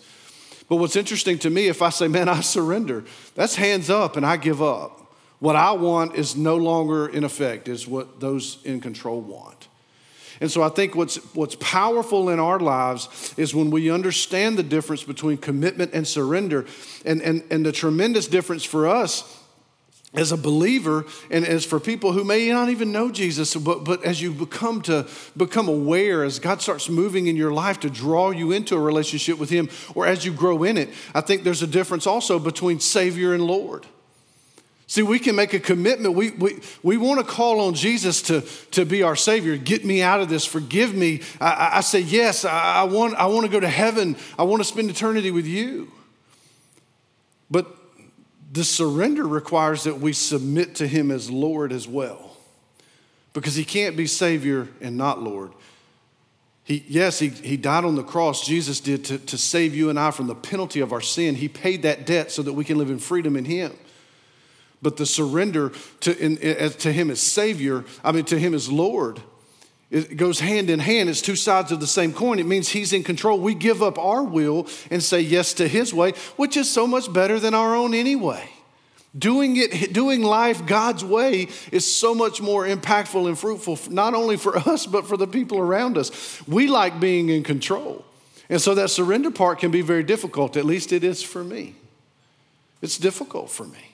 But 0.68 0.76
what's 0.76 0.94
interesting 0.94 1.38
to 1.40 1.50
me, 1.50 1.66
if 1.66 1.82
I 1.82 1.90
say, 1.90 2.06
man, 2.06 2.28
I 2.28 2.40
surrender, 2.40 3.04
that's 3.34 3.56
hands 3.56 3.90
up 3.90 4.16
and 4.16 4.24
I 4.24 4.36
give 4.36 4.62
up. 4.62 5.01
What 5.42 5.56
I 5.56 5.72
want 5.72 6.14
is 6.14 6.36
no 6.36 6.54
longer 6.54 7.08
in 7.08 7.24
effect, 7.24 7.66
is 7.66 7.84
what 7.84 8.20
those 8.20 8.58
in 8.62 8.80
control 8.80 9.20
want. 9.20 9.66
And 10.40 10.48
so 10.48 10.62
I 10.62 10.68
think 10.68 10.94
what's, 10.94 11.16
what's 11.34 11.56
powerful 11.56 12.28
in 12.28 12.38
our 12.38 12.60
lives 12.60 13.34
is 13.36 13.52
when 13.52 13.72
we 13.72 13.90
understand 13.90 14.56
the 14.56 14.62
difference 14.62 15.02
between 15.02 15.38
commitment 15.38 15.94
and 15.94 16.06
surrender, 16.06 16.64
and, 17.04 17.20
and, 17.22 17.42
and 17.50 17.66
the 17.66 17.72
tremendous 17.72 18.28
difference 18.28 18.62
for 18.62 18.86
us 18.86 19.36
as 20.14 20.30
a 20.30 20.36
believer 20.36 21.06
and 21.28 21.44
as 21.44 21.64
for 21.64 21.80
people 21.80 22.12
who 22.12 22.22
may 22.22 22.48
not 22.50 22.68
even 22.68 22.92
know 22.92 23.10
Jesus, 23.10 23.56
but, 23.56 23.82
but 23.82 24.04
as 24.04 24.22
you 24.22 24.30
become 24.30 24.80
to 24.82 25.08
become 25.36 25.66
aware, 25.66 26.22
as 26.22 26.38
God 26.38 26.62
starts 26.62 26.88
moving 26.88 27.26
in 27.26 27.34
your 27.34 27.52
life 27.52 27.80
to 27.80 27.90
draw 27.90 28.30
you 28.30 28.52
into 28.52 28.76
a 28.76 28.80
relationship 28.80 29.40
with 29.40 29.50
Him, 29.50 29.68
or 29.96 30.06
as 30.06 30.24
you 30.24 30.32
grow 30.32 30.62
in 30.62 30.78
it, 30.78 30.90
I 31.16 31.20
think 31.20 31.42
there's 31.42 31.62
a 31.62 31.66
difference 31.66 32.06
also 32.06 32.38
between 32.38 32.78
Savior 32.78 33.34
and 33.34 33.44
Lord. 33.44 33.88
See, 34.86 35.02
we 35.02 35.18
can 35.18 35.36
make 35.36 35.54
a 35.54 35.60
commitment. 35.60 36.14
We, 36.14 36.30
we, 36.32 36.60
we 36.82 36.96
want 36.96 37.20
to 37.20 37.24
call 37.24 37.60
on 37.60 37.74
Jesus 37.74 38.20
to, 38.22 38.42
to 38.72 38.84
be 38.84 39.02
our 39.02 39.16
Savior. 39.16 39.56
Get 39.56 39.84
me 39.84 40.02
out 40.02 40.20
of 40.20 40.28
this. 40.28 40.44
Forgive 40.44 40.94
me. 40.94 41.22
I, 41.40 41.70
I 41.74 41.80
say, 41.80 42.00
yes, 42.00 42.44
I, 42.44 42.80
I, 42.80 42.84
want, 42.84 43.14
I 43.14 43.26
want 43.26 43.46
to 43.46 43.50
go 43.50 43.60
to 43.60 43.68
heaven. 43.68 44.16
I 44.38 44.42
want 44.42 44.60
to 44.60 44.68
spend 44.68 44.90
eternity 44.90 45.30
with 45.30 45.46
you. 45.46 45.90
But 47.50 47.74
the 48.52 48.64
surrender 48.64 49.26
requires 49.26 49.84
that 49.84 49.98
we 49.98 50.12
submit 50.12 50.74
to 50.76 50.86
Him 50.86 51.10
as 51.10 51.30
Lord 51.30 51.72
as 51.72 51.88
well. 51.88 52.36
Because 53.32 53.54
He 53.54 53.64
can't 53.64 53.96
be 53.96 54.06
Savior 54.06 54.68
and 54.82 54.98
not 54.98 55.22
Lord. 55.22 55.52
He, 56.64 56.84
yes, 56.86 57.18
he, 57.18 57.28
he 57.28 57.56
died 57.56 57.84
on 57.84 57.96
the 57.96 58.04
cross, 58.04 58.46
Jesus 58.46 58.78
did, 58.78 59.04
to, 59.06 59.18
to 59.18 59.36
save 59.36 59.74
you 59.74 59.90
and 59.90 59.98
I 59.98 60.12
from 60.12 60.28
the 60.28 60.34
penalty 60.34 60.80
of 60.80 60.92
our 60.92 61.00
sin. 61.00 61.34
He 61.34 61.48
paid 61.48 61.82
that 61.82 62.06
debt 62.06 62.30
so 62.30 62.42
that 62.42 62.52
we 62.52 62.64
can 62.64 62.78
live 62.78 62.90
in 62.90 62.98
freedom 62.98 63.36
in 63.36 63.44
Him. 63.44 63.72
But 64.82 64.96
the 64.96 65.06
surrender 65.06 65.72
to, 66.00 66.18
in, 66.18 66.36
to 66.72 66.92
Him 66.92 67.10
as 67.10 67.20
Savior, 67.20 67.84
I 68.02 68.12
mean, 68.12 68.24
to 68.26 68.38
Him 68.38 68.52
as 68.52 68.70
Lord, 68.70 69.22
it 69.90 70.16
goes 70.16 70.40
hand 70.40 70.70
in 70.70 70.80
hand. 70.80 71.08
It's 71.08 71.22
two 71.22 71.36
sides 71.36 71.70
of 71.70 71.78
the 71.78 71.86
same 71.86 72.12
coin. 72.12 72.38
It 72.38 72.46
means 72.46 72.70
He's 72.70 72.92
in 72.92 73.04
control. 73.04 73.38
We 73.38 73.54
give 73.54 73.82
up 73.82 73.98
our 73.98 74.24
will 74.24 74.66
and 74.90 75.02
say 75.02 75.20
yes 75.20 75.54
to 75.54 75.68
His 75.68 75.94
way, 75.94 76.12
which 76.36 76.56
is 76.56 76.68
so 76.68 76.86
much 76.86 77.12
better 77.12 77.38
than 77.38 77.54
our 77.54 77.76
own 77.76 77.94
anyway. 77.94 78.48
Doing 79.16 79.56
it, 79.56 79.92
doing 79.92 80.22
life 80.22 80.64
God's 80.64 81.04
way 81.04 81.48
is 81.70 81.84
so 81.84 82.14
much 82.14 82.40
more 82.40 82.66
impactful 82.66 83.28
and 83.28 83.38
fruitful, 83.38 83.78
not 83.90 84.14
only 84.14 84.38
for 84.38 84.56
us, 84.56 84.86
but 84.86 85.06
for 85.06 85.18
the 85.18 85.26
people 85.26 85.58
around 85.58 85.98
us. 85.98 86.42
We 86.48 86.66
like 86.66 86.98
being 86.98 87.28
in 87.28 87.42
control. 87.42 88.06
And 88.48 88.60
so 88.60 88.74
that 88.74 88.88
surrender 88.88 89.30
part 89.30 89.58
can 89.58 89.70
be 89.70 89.82
very 89.82 90.02
difficult. 90.02 90.56
At 90.56 90.64
least 90.64 90.92
it 90.92 91.04
is 91.04 91.22
for 91.22 91.44
me. 91.44 91.74
It's 92.80 92.96
difficult 92.96 93.50
for 93.50 93.64
me. 93.64 93.91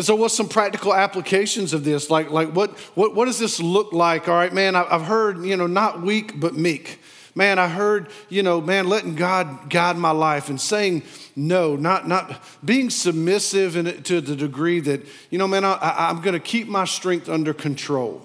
And 0.00 0.06
so, 0.06 0.14
what's 0.14 0.32
some 0.32 0.48
practical 0.48 0.94
applications 0.94 1.74
of 1.74 1.84
this? 1.84 2.08
Like, 2.08 2.30
like 2.30 2.54
what, 2.54 2.70
what, 2.96 3.14
what 3.14 3.26
does 3.26 3.38
this 3.38 3.60
look 3.60 3.92
like? 3.92 4.30
All 4.30 4.34
right, 4.34 4.50
man, 4.50 4.74
I've 4.74 5.02
heard, 5.02 5.44
you 5.44 5.58
know, 5.58 5.66
not 5.66 6.00
weak, 6.00 6.40
but 6.40 6.54
meek. 6.54 7.00
Man, 7.34 7.58
I 7.58 7.68
heard, 7.68 8.08
you 8.30 8.42
know, 8.42 8.62
man, 8.62 8.88
letting 8.88 9.14
God 9.14 9.68
guide 9.68 9.98
my 9.98 10.12
life 10.12 10.48
and 10.48 10.58
saying 10.58 11.02
no, 11.36 11.76
not, 11.76 12.08
not 12.08 12.42
being 12.64 12.88
submissive 12.88 13.76
in, 13.76 14.02
to 14.04 14.22
the 14.22 14.34
degree 14.34 14.80
that, 14.80 15.02
you 15.28 15.36
know, 15.36 15.46
man, 15.46 15.66
I, 15.66 15.76
I'm 16.08 16.22
going 16.22 16.32
to 16.32 16.40
keep 16.40 16.66
my 16.66 16.86
strength 16.86 17.28
under 17.28 17.52
control. 17.52 18.22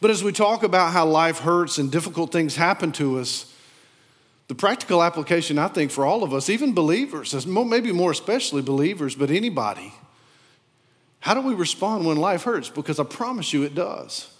But 0.00 0.10
as 0.10 0.24
we 0.24 0.32
talk 0.32 0.62
about 0.62 0.94
how 0.94 1.04
life 1.04 1.40
hurts 1.40 1.76
and 1.76 1.92
difficult 1.92 2.32
things 2.32 2.56
happen 2.56 2.92
to 2.92 3.18
us, 3.18 3.54
the 4.48 4.54
practical 4.54 5.02
application, 5.02 5.58
I 5.58 5.68
think, 5.68 5.90
for 5.90 6.06
all 6.06 6.24
of 6.24 6.32
us, 6.32 6.48
even 6.48 6.72
believers, 6.72 7.46
maybe 7.46 7.92
more 7.92 8.10
especially 8.10 8.62
believers, 8.62 9.14
but 9.14 9.30
anybody, 9.30 9.92
how 11.20 11.34
do 11.34 11.42
we 11.42 11.54
respond 11.54 12.06
when 12.06 12.16
life 12.16 12.44
hurts? 12.44 12.70
Because 12.70 12.98
I 12.98 13.04
promise 13.04 13.52
you 13.52 13.62
it 13.62 13.74
does. 13.74 14.32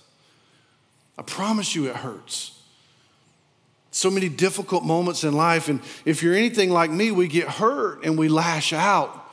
I 1.19 1.23
promise 1.23 1.75
you 1.75 1.89
it 1.89 1.97
hurts. 1.97 2.59
So 3.91 4.11
many 4.11 4.29
difficult 4.29 4.85
moments 4.85 5.25
in 5.25 5.35
life. 5.35 5.69
And 5.69 5.81
if 6.05 6.23
you're 6.23 6.35
anything 6.35 6.71
like 6.71 6.91
me, 6.91 7.11
we 7.11 7.29
get 7.29 7.49
hurt 7.49 8.05
and 8.05 8.17
we 8.17 8.29
lash 8.29 8.73
out. 8.73 9.31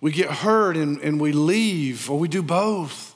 We 0.00 0.12
get 0.12 0.30
hurt 0.30 0.76
and, 0.76 1.00
and 1.00 1.20
we 1.20 1.32
leave, 1.32 2.08
or 2.08 2.18
we 2.18 2.28
do 2.28 2.42
both. 2.42 3.07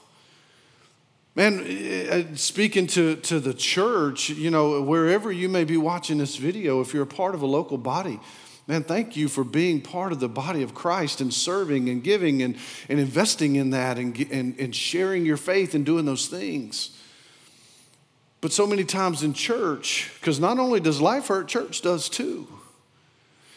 Man, 1.35 1.63
eh, 1.65 2.05
eh, 2.09 2.23
speaking 2.35 2.85
to, 2.87 3.15
to 3.15 3.39
the 3.39 3.53
church, 3.53 4.29
you 4.29 4.51
know, 4.51 4.81
wherever 4.81 5.31
you 5.31 5.49
may 5.49 5.63
be 5.63 5.77
watching 5.77 6.19
this 6.19 6.35
video, 6.35 6.79
if 6.79 6.93
you're 6.93 7.03
a 7.03 7.07
part 7.07 7.33
of 7.33 7.41
a 7.41 7.47
local 7.47 7.77
body, 7.79 8.19
man, 8.67 8.83
thank 8.83 9.15
you 9.15 9.27
for 9.27 9.43
being 9.43 9.81
part 9.81 10.11
of 10.11 10.19
the 10.19 10.29
body 10.29 10.61
of 10.61 10.75
Christ 10.75 11.21
and 11.21 11.33
serving 11.33 11.89
and 11.89 12.03
giving 12.03 12.43
and, 12.43 12.55
and 12.87 12.99
investing 12.99 13.55
in 13.55 13.71
that 13.71 13.97
and, 13.97 14.15
and, 14.31 14.59
and 14.59 14.75
sharing 14.75 15.25
your 15.25 15.37
faith 15.37 15.73
and 15.73 15.83
doing 15.83 16.05
those 16.05 16.27
things. 16.27 16.99
But 18.39 18.51
so 18.51 18.67
many 18.67 18.83
times 18.83 19.23
in 19.23 19.33
church, 19.33 20.11
because 20.19 20.39
not 20.39 20.59
only 20.59 20.81
does 20.81 21.01
life 21.01 21.27
hurt, 21.27 21.47
church 21.47 21.81
does 21.81 22.09
too. 22.09 22.47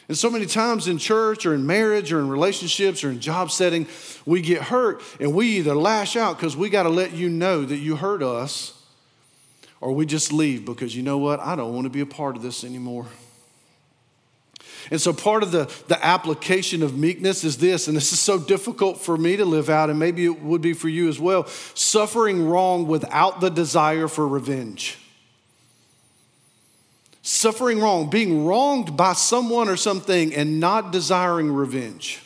And 0.09 0.17
so 0.17 0.31
many 0.31 0.47
times 0.47 0.87
in 0.87 0.99
church 0.99 1.47
or 1.47 1.55
in 1.55 1.67
marriage 1.67 2.13
or 2.13 2.21
in 2.21 2.29
relationships 2.29 3.03
or 3.03 3.11
in 3.11 3.19
job 3.19 3.51
setting, 3.51 3.89
we 4.25 4.41
get 4.41 4.63
hurt 4.63 5.03
and 5.19 5.35
we 5.35 5.49
either 5.59 5.75
lash 5.75 6.17
out 6.17 6.37
because 6.37 6.57
we 6.57 6.71
got 6.71 6.85
to 6.85 6.89
let 6.89 7.13
you 7.13 7.29
know 7.29 7.65
that 7.65 7.79
you 7.79 7.97
hurt 7.97 8.23
us, 8.23 8.73
or 9.81 9.93
we 9.93 10.07
just 10.07 10.33
leave 10.33 10.65
because 10.65 10.95
you 10.97 11.03
know 11.03 11.19
what? 11.19 11.41
I 11.41 11.57
don't 11.57 11.75
want 11.75 11.85
to 11.85 11.91
be 11.91 12.01
a 12.01 12.07
part 12.07 12.37
of 12.37 12.43
this 12.43 12.63
anymore. 12.63 13.07
And 14.91 15.01
so, 15.01 15.13
part 15.13 15.43
of 15.43 15.51
the, 15.51 15.65
the 15.89 16.05
application 16.05 16.83
of 16.83 16.97
meekness 16.97 17.43
is 17.43 17.59
this, 17.59 17.89
and 17.89 17.97
this 17.97 18.13
is 18.13 18.21
so 18.21 18.39
difficult 18.39 19.01
for 19.01 19.17
me 19.17 19.37
to 19.37 19.45
live 19.45 19.69
out, 19.69 19.91
and 19.91 19.99
maybe 19.99 20.25
it 20.25 20.41
would 20.41 20.63
be 20.63 20.75
for 20.75 20.89
you 20.89 21.09
as 21.09 21.19
well 21.19 21.47
suffering 21.75 22.47
wrong 22.47 22.87
without 22.87 23.41
the 23.41 23.49
desire 23.49 24.07
for 24.07 24.29
revenge. 24.29 24.99
Suffering 27.28 27.80
wrong, 27.80 28.09
being 28.09 28.47
wronged 28.47 28.97
by 28.97 29.12
someone 29.12 29.68
or 29.68 29.76
something, 29.76 30.33
and 30.33 30.61
not 30.61 30.92
desiring 30.92 31.50
revenge. 31.50 32.21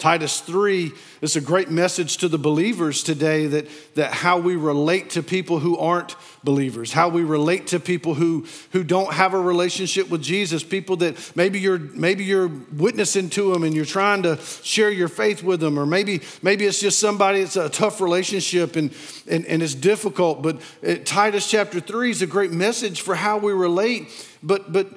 Titus 0.00 0.40
3 0.40 0.92
is 1.20 1.36
a 1.36 1.40
great 1.42 1.70
message 1.70 2.16
to 2.16 2.28
the 2.28 2.38
believers 2.38 3.02
today 3.02 3.46
that, 3.46 3.68
that 3.94 4.12
how 4.12 4.38
we 4.38 4.56
relate 4.56 5.10
to 5.10 5.22
people 5.22 5.58
who 5.58 5.76
aren't 5.76 6.16
believers, 6.42 6.92
how 6.92 7.10
we 7.10 7.22
relate 7.22 7.66
to 7.68 7.78
people 7.78 8.14
who, 8.14 8.46
who 8.72 8.82
don't 8.82 9.12
have 9.12 9.34
a 9.34 9.40
relationship 9.40 10.08
with 10.08 10.22
Jesus, 10.22 10.64
people 10.64 10.96
that 10.96 11.36
maybe 11.36 11.60
you're, 11.60 11.78
maybe 11.78 12.24
you're 12.24 12.48
witnessing 12.72 13.28
to 13.28 13.52
them 13.52 13.62
and 13.62 13.74
you're 13.74 13.84
trying 13.84 14.22
to 14.22 14.38
share 14.62 14.90
your 14.90 15.08
faith 15.08 15.42
with 15.42 15.60
them, 15.60 15.78
or 15.78 15.84
maybe, 15.84 16.22
maybe 16.40 16.64
it's 16.64 16.80
just 16.80 16.98
somebody, 16.98 17.40
it's 17.40 17.56
a 17.56 17.68
tough 17.68 18.00
relationship 18.00 18.76
and, 18.76 18.94
and, 19.28 19.44
and 19.44 19.62
it's 19.62 19.74
difficult. 19.74 20.40
But 20.40 20.62
it, 20.80 21.04
Titus 21.04 21.48
chapter 21.48 21.78
3 21.78 22.10
is 22.10 22.22
a 22.22 22.26
great 22.26 22.52
message 22.52 23.02
for 23.02 23.14
how 23.14 23.36
we 23.36 23.52
relate. 23.52 24.08
But, 24.42 24.72
but 24.72 24.88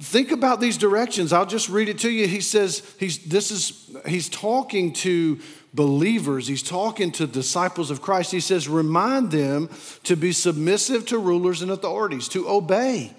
think 0.00 0.32
about 0.32 0.60
these 0.60 0.76
directions. 0.76 1.32
I'll 1.32 1.46
just 1.46 1.68
read 1.68 1.88
it 1.88 1.98
to 2.00 2.10
you. 2.10 2.26
He 2.26 2.40
says 2.40 2.82
he's 2.98 3.18
this 3.24 3.50
is 3.50 3.96
he's 4.06 4.28
talking 4.28 4.92
to 4.94 5.38
believers. 5.72 6.46
He's 6.46 6.62
talking 6.62 7.12
to 7.12 7.26
disciples 7.26 7.90
of 7.90 8.00
Christ. 8.02 8.32
He 8.32 8.40
says 8.40 8.68
remind 8.68 9.30
them 9.30 9.68
to 10.04 10.16
be 10.16 10.32
submissive 10.32 11.06
to 11.06 11.18
rulers 11.18 11.62
and 11.62 11.70
authorities, 11.70 12.28
to 12.28 12.48
obey, 12.48 13.12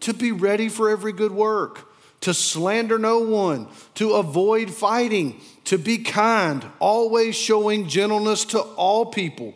to 0.00 0.12
be 0.14 0.32
ready 0.32 0.68
for 0.68 0.90
every 0.90 1.12
good 1.12 1.32
work, 1.32 1.92
to 2.20 2.34
slander 2.34 2.98
no 2.98 3.20
one, 3.20 3.68
to 3.94 4.12
avoid 4.12 4.70
fighting, 4.70 5.40
to 5.64 5.78
be 5.78 5.98
kind, 5.98 6.64
always 6.78 7.36
showing 7.36 7.88
gentleness 7.88 8.44
to 8.46 8.60
all 8.60 9.06
people 9.06 9.54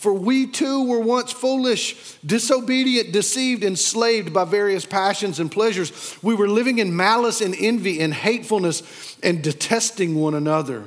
for 0.00 0.14
we 0.14 0.46
too 0.46 0.86
were 0.86 0.98
once 0.98 1.30
foolish, 1.30 2.16
disobedient, 2.24 3.12
deceived, 3.12 3.62
enslaved 3.62 4.32
by 4.32 4.46
various 4.46 4.86
passions 4.86 5.38
and 5.38 5.52
pleasures. 5.52 6.16
We 6.22 6.34
were 6.34 6.48
living 6.48 6.78
in 6.78 6.96
malice 6.96 7.42
and 7.42 7.54
envy 7.54 8.00
and 8.00 8.14
hatefulness 8.14 9.18
and 9.22 9.42
detesting 9.42 10.14
one 10.14 10.32
another. 10.32 10.84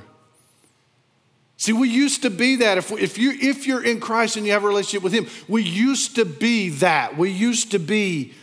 See, 1.58 1.74
we 1.74 1.89
used 1.89 2.24
to 2.24 2.32
be 2.32 2.55
that. 2.55 2.79
If, 2.79 2.91
if, 2.91 3.20
you, 3.20 3.38
if 3.39 3.67
you're 3.67 3.86
in 3.86 4.00
Christ 4.00 4.36
and 4.36 4.48
you 4.48 4.53
have 4.53 4.63
a 4.63 4.67
relationship 4.67 5.03
with 5.03 5.13
Him, 5.13 5.27
we 5.48 5.62
used 5.62 6.15
to 6.15 6.25
be 6.25 6.70
that. 6.70 7.15
We 7.15 7.29
used 7.29 7.70
to 7.70 7.77
be 7.77 8.34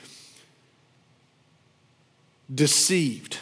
deceived, 2.54 3.38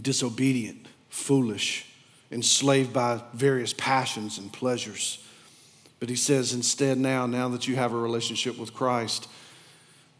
disobedient, 0.00 0.86
foolish, 1.08 1.86
enslaved 2.30 2.92
by 2.92 3.20
various 3.34 3.72
passions 3.72 4.38
and 4.38 4.52
pleasures. 4.52 5.26
But 6.00 6.08
he 6.08 6.16
says, 6.16 6.52
instead, 6.54 6.98
now, 6.98 7.26
now 7.26 7.48
that 7.50 7.68
you 7.68 7.76
have 7.76 7.92
a 7.92 7.96
relationship 7.96 8.58
with 8.58 8.74
Christ, 8.74 9.28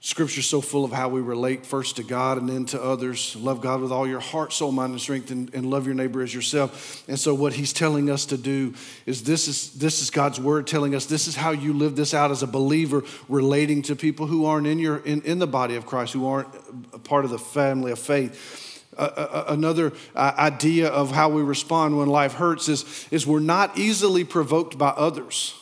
Scripture's 0.03 0.49
so 0.49 0.63
full 0.63 0.87
of 0.87 0.93
how 0.93 1.11
we 1.11 1.21
relate 1.21 1.67
first 1.67 1.97
to 1.97 2.03
God 2.03 2.39
and 2.39 2.49
then 2.49 2.65
to 2.67 2.83
others. 2.83 3.37
Love 3.37 3.61
God 3.61 3.83
with 3.83 3.93
all 3.93 4.07
your 4.07 4.21
heart, 4.21 4.51
soul, 4.51 4.73
mind, 4.73 4.93
and 4.93 5.01
strength, 5.01 5.31
and, 5.31 5.55
and, 5.55 5.69
love 5.69 5.85
your 5.85 5.95
neighbor 5.95 6.23
as 6.23 6.35
yourself. 6.35 7.07
And 7.07 7.19
so, 7.19 7.35
what 7.35 7.53
He's 7.53 7.75
telling 7.75 8.09
us 8.09 8.25
to 8.27 8.39
do 8.39 8.73
is 9.05 9.25
this 9.25 9.47
is 9.47 9.73
this 9.75 10.01
is 10.01 10.09
God's 10.09 10.41
word 10.41 10.67
telling 10.67 10.95
us 10.95 11.05
this 11.05 11.29
is 11.29 11.37
how 11.37 11.51
you 11.51 11.75
live 11.75 11.97
this 11.97 12.15
out 12.15 12.31
as 12.31 12.43
a 12.43 12.47
believer, 12.47 13.05
relating 13.29 13.83
to 13.83 13.95
people 13.95 14.27
who 14.27 14.47
aren't 14.47 14.67
in 14.67 14.79
your 14.79 14.99
in, 14.99 15.21
in 15.21 15.39
the 15.39 15.47
body 15.47 15.77
of 15.77 15.85
Christ, 15.85 16.15
who 16.15 16.27
aren't 16.27 16.49
a 16.95 16.99
part 16.99 17.27
of 17.27 17.31
the 17.31 17.39
family 17.39 17.93
of 17.93 17.99
faith. 17.99 18.67
Uh, 18.97 19.45
another 19.49 19.93
idea 20.17 20.89
of 20.89 21.11
how 21.11 21.29
we 21.29 21.43
respond 21.43 21.97
when 21.99 22.09
life 22.09 22.33
hurts 22.33 22.69
is, 22.69 23.07
is 23.11 23.27
we're 23.27 23.39
not 23.39 23.79
easily 23.79 24.25
provoked 24.25 24.77
by 24.77 24.89
others. 24.89 25.55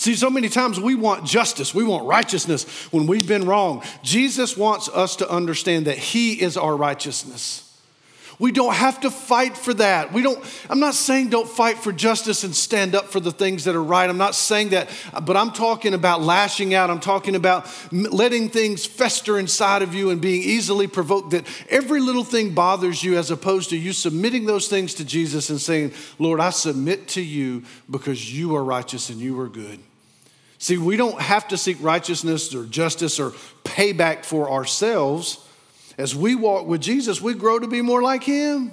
See, 0.00 0.14
so 0.14 0.30
many 0.30 0.48
times 0.48 0.80
we 0.80 0.94
want 0.94 1.26
justice, 1.26 1.74
we 1.74 1.84
want 1.84 2.06
righteousness 2.06 2.64
when 2.90 3.06
we've 3.06 3.28
been 3.28 3.44
wrong. 3.44 3.82
Jesus 4.02 4.56
wants 4.56 4.88
us 4.88 5.16
to 5.16 5.28
understand 5.30 5.88
that 5.88 5.98
He 5.98 6.40
is 6.40 6.56
our 6.56 6.74
righteousness. 6.74 7.70
We 8.38 8.50
don't 8.50 8.72
have 8.72 9.00
to 9.00 9.10
fight 9.10 9.58
for 9.58 9.74
that. 9.74 10.14
We 10.14 10.22
don't, 10.22 10.42
I'm 10.70 10.80
not 10.80 10.94
saying 10.94 11.28
don't 11.28 11.46
fight 11.46 11.76
for 11.76 11.92
justice 11.92 12.44
and 12.44 12.56
stand 12.56 12.94
up 12.94 13.08
for 13.08 13.20
the 13.20 13.30
things 13.30 13.64
that 13.64 13.76
are 13.76 13.82
right. 13.82 14.08
I'm 14.08 14.16
not 14.16 14.34
saying 14.34 14.70
that, 14.70 14.88
but 15.22 15.36
I'm 15.36 15.52
talking 15.52 15.92
about 15.92 16.22
lashing 16.22 16.72
out. 16.72 16.88
I'm 16.88 17.00
talking 17.00 17.36
about 17.36 17.70
letting 17.92 18.48
things 18.48 18.86
fester 18.86 19.38
inside 19.38 19.82
of 19.82 19.92
you 19.92 20.08
and 20.08 20.18
being 20.18 20.40
easily 20.42 20.86
provoked, 20.86 21.32
that 21.32 21.46
every 21.68 22.00
little 22.00 22.24
thing 22.24 22.54
bothers 22.54 23.04
you, 23.04 23.18
as 23.18 23.30
opposed 23.30 23.68
to 23.68 23.76
you 23.76 23.92
submitting 23.92 24.46
those 24.46 24.66
things 24.66 24.94
to 24.94 25.04
Jesus 25.04 25.50
and 25.50 25.60
saying, 25.60 25.92
Lord, 26.18 26.40
I 26.40 26.48
submit 26.48 27.06
to 27.08 27.20
you 27.20 27.64
because 27.90 28.34
you 28.34 28.56
are 28.56 28.64
righteous 28.64 29.10
and 29.10 29.20
you 29.20 29.38
are 29.38 29.48
good. 29.50 29.78
See, 30.60 30.76
we 30.76 30.98
don't 30.98 31.18
have 31.18 31.48
to 31.48 31.56
seek 31.56 31.78
righteousness 31.80 32.54
or 32.54 32.66
justice 32.66 33.18
or 33.18 33.30
payback 33.64 34.26
for 34.26 34.50
ourselves. 34.50 35.42
As 35.96 36.14
we 36.14 36.34
walk 36.34 36.66
with 36.66 36.82
Jesus, 36.82 37.18
we 37.18 37.32
grow 37.32 37.58
to 37.58 37.66
be 37.66 37.80
more 37.80 38.02
like 38.02 38.24
Him. 38.24 38.72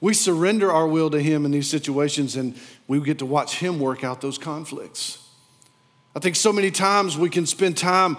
We 0.00 0.14
surrender 0.14 0.70
our 0.70 0.86
will 0.86 1.10
to 1.10 1.20
Him 1.20 1.44
in 1.44 1.50
these 1.50 1.68
situations 1.68 2.36
and 2.36 2.54
we 2.86 3.00
get 3.00 3.18
to 3.18 3.26
watch 3.26 3.58
Him 3.58 3.80
work 3.80 4.04
out 4.04 4.20
those 4.20 4.38
conflicts. 4.38 5.18
I 6.14 6.20
think 6.20 6.36
so 6.36 6.52
many 6.52 6.70
times 6.70 7.18
we 7.18 7.30
can 7.30 7.46
spend 7.46 7.76
time 7.76 8.16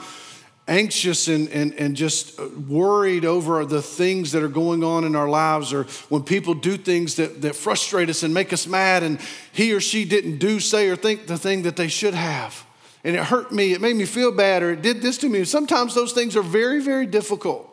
anxious 0.68 1.30
and, 1.30 1.48
and, 1.52 1.74
and 1.76 1.96
just 1.96 2.38
worried 2.68 3.24
over 3.24 3.64
the 3.64 3.82
things 3.82 4.34
that 4.34 4.44
are 4.44 4.50
going 4.50 4.84
on 4.84 5.06
in 5.06 5.16
our 5.16 5.30
lives 5.30 5.72
or 5.72 5.86
when 6.10 6.24
people 6.24 6.54
do 6.54 6.76
things 6.76 7.16
that, 7.16 7.42
that 7.44 7.56
frustrate 7.56 8.10
us 8.10 8.24
and 8.24 8.34
make 8.34 8.52
us 8.52 8.68
mad 8.68 9.04
and 9.04 9.22
he 9.54 9.72
or 9.72 9.80
she 9.80 10.04
didn't 10.04 10.40
do, 10.40 10.60
say, 10.60 10.90
or 10.90 10.98
think 10.98 11.28
the 11.28 11.38
thing 11.38 11.62
that 11.62 11.78
they 11.78 11.88
should 11.88 12.14
have. 12.14 12.66
And 13.04 13.16
it 13.16 13.24
hurt 13.24 13.52
me, 13.52 13.74
it 13.74 13.82
made 13.82 13.96
me 13.96 14.06
feel 14.06 14.32
bad, 14.32 14.64
or 14.64 14.72
it 14.72 14.82
did 14.82 15.02
this 15.02 15.18
to 15.20 15.30
me. 15.30 15.44
Sometimes 15.44 15.94
those 15.94 16.14
things 16.14 16.36
are 16.36 16.42
very, 16.42 16.82
very 16.82 17.06
difficult. 17.06 17.70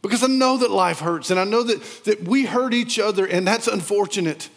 Because 0.00 0.22
I 0.22 0.28
know 0.28 0.58
that 0.58 0.70
life 0.70 1.00
hurts 1.00 1.30
and 1.30 1.40
I 1.40 1.44
know 1.44 1.64
that, 1.64 1.82
that 2.04 2.22
we 2.22 2.44
hurt 2.44 2.72
each 2.72 3.00
other, 3.00 3.26
and 3.26 3.46
that's 3.46 3.66
unfortunate. 3.66 4.48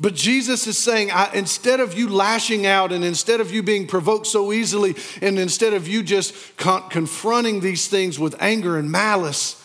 But 0.00 0.14
Jesus 0.14 0.66
is 0.66 0.78
saying, 0.78 1.10
instead 1.34 1.80
of 1.80 1.92
you 1.94 2.08
lashing 2.08 2.66
out 2.66 2.92
and 2.92 3.04
instead 3.04 3.40
of 3.40 3.52
you 3.52 3.62
being 3.62 3.86
provoked 3.86 4.26
so 4.26 4.52
easily, 4.52 4.96
and 5.20 5.38
instead 5.38 5.74
of 5.74 5.86
you 5.86 6.02
just 6.02 6.56
con- 6.56 6.88
confronting 6.88 7.60
these 7.60 7.88
things 7.88 8.18
with 8.18 8.34
anger 8.40 8.78
and 8.78 8.90
malice, 8.90 9.62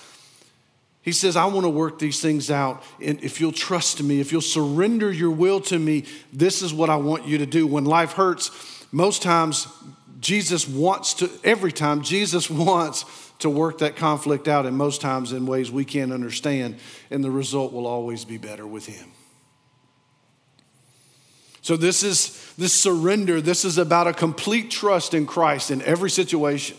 he 1.01 1.13
says, 1.13 1.37
I 1.37 1.45
want 1.45 1.63
to 1.63 1.69
work 1.69 1.97
these 1.97 2.19
things 2.19 2.51
out. 2.51 2.83
And 3.01 3.23
if 3.23 3.39
you'll 3.39 3.53
trust 3.53 4.03
me, 4.03 4.19
if 4.19 4.33
you'll 4.33 4.41
surrender 4.41 5.09
your 5.09 5.31
will 5.31 5.61
to 5.61 5.79
me, 5.79 6.03
this 6.33 6.61
is 6.61 6.73
what 6.73 6.89
I 6.89 6.97
want 6.97 7.25
you 7.25 7.37
to 7.37 7.45
do. 7.45 7.65
When 7.65 7.85
life 7.85 8.11
hurts, 8.11 8.51
most 8.91 9.21
times 9.21 9.67
Jesus 10.19 10.67
wants 10.67 11.13
to, 11.15 11.29
every 11.43 11.71
time, 11.71 12.01
Jesus 12.01 12.49
wants 12.49 13.05
to 13.39 13.49
work 13.49 13.79
that 13.79 13.95
conflict 13.95 14.47
out, 14.47 14.65
and 14.65 14.75
most 14.75 14.99
times 15.01 15.31
in 15.31 15.45
ways 15.45 15.71
we 15.71 15.85
can't 15.85 16.11
understand, 16.11 16.77
and 17.11 17.23
the 17.23 17.29
result 17.29 17.71
will 17.71 17.85
always 17.85 18.25
be 18.25 18.37
better 18.37 18.65
with 18.65 18.87
Him. 18.87 19.11
So, 21.61 21.77
this 21.77 22.01
is 22.01 22.53
this 22.57 22.73
surrender, 22.73 23.41
this 23.41 23.65
is 23.65 23.77
about 23.77 24.07
a 24.07 24.13
complete 24.13 24.71
trust 24.71 25.13
in 25.13 25.25
Christ 25.25 25.69
in 25.69 25.81
every 25.81 26.09
situation. 26.09 26.77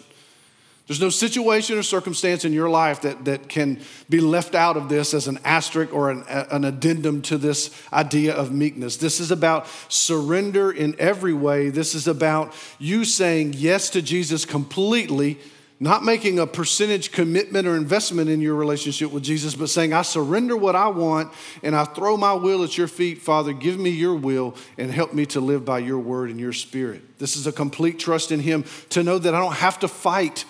There's 0.88 1.00
no 1.02 1.10
situation 1.10 1.76
or 1.76 1.82
circumstance 1.82 2.46
in 2.46 2.54
your 2.54 2.70
life 2.70 3.02
that, 3.02 3.26
that 3.26 3.50
can 3.50 3.80
be 4.08 4.20
left 4.20 4.54
out 4.54 4.78
of 4.78 4.88
this 4.88 5.12
as 5.12 5.28
an 5.28 5.38
asterisk 5.44 5.92
or 5.92 6.10
an, 6.10 6.24
an 6.28 6.64
addendum 6.64 7.20
to 7.22 7.36
this 7.36 7.70
idea 7.92 8.34
of 8.34 8.52
meekness. 8.52 8.96
This 8.96 9.20
is 9.20 9.30
about 9.30 9.66
surrender 9.88 10.72
in 10.72 10.96
every 10.98 11.34
way. 11.34 11.68
This 11.68 11.94
is 11.94 12.08
about 12.08 12.54
you 12.78 13.04
saying 13.04 13.52
yes 13.54 13.90
to 13.90 14.00
Jesus 14.00 14.46
completely 14.46 15.38
not 15.80 16.04
making 16.04 16.40
a 16.40 16.46
percentage 16.46 17.12
commitment 17.12 17.68
or 17.68 17.76
investment 17.76 18.28
in 18.28 18.40
your 18.40 18.56
relationship 18.56 19.12
with 19.12 19.22
Jesus, 19.22 19.54
but 19.54 19.68
saying, 19.68 19.92
I 19.92 20.02
surrender 20.02 20.56
what 20.56 20.74
I 20.74 20.88
want 20.88 21.32
and 21.62 21.76
I 21.76 21.84
throw 21.84 22.16
my 22.16 22.32
will 22.32 22.64
at 22.64 22.76
your 22.76 22.88
feet. 22.88 23.22
Father, 23.22 23.52
give 23.52 23.78
me 23.78 23.90
your 23.90 24.16
will 24.16 24.56
and 24.76 24.90
help 24.90 25.14
me 25.14 25.24
to 25.26 25.40
live 25.40 25.64
by 25.64 25.78
your 25.78 26.00
word 26.00 26.30
and 26.30 26.40
your 26.40 26.52
spirit. 26.52 27.18
This 27.18 27.36
is 27.36 27.46
a 27.46 27.52
complete 27.52 28.00
trust 28.00 28.32
in 28.32 28.40
Him 28.40 28.64
to 28.90 29.04
know 29.04 29.18
that 29.18 29.34
I 29.34 29.38
don't 29.38 29.54
have 29.54 29.78
to 29.80 29.88
fight 29.88 30.44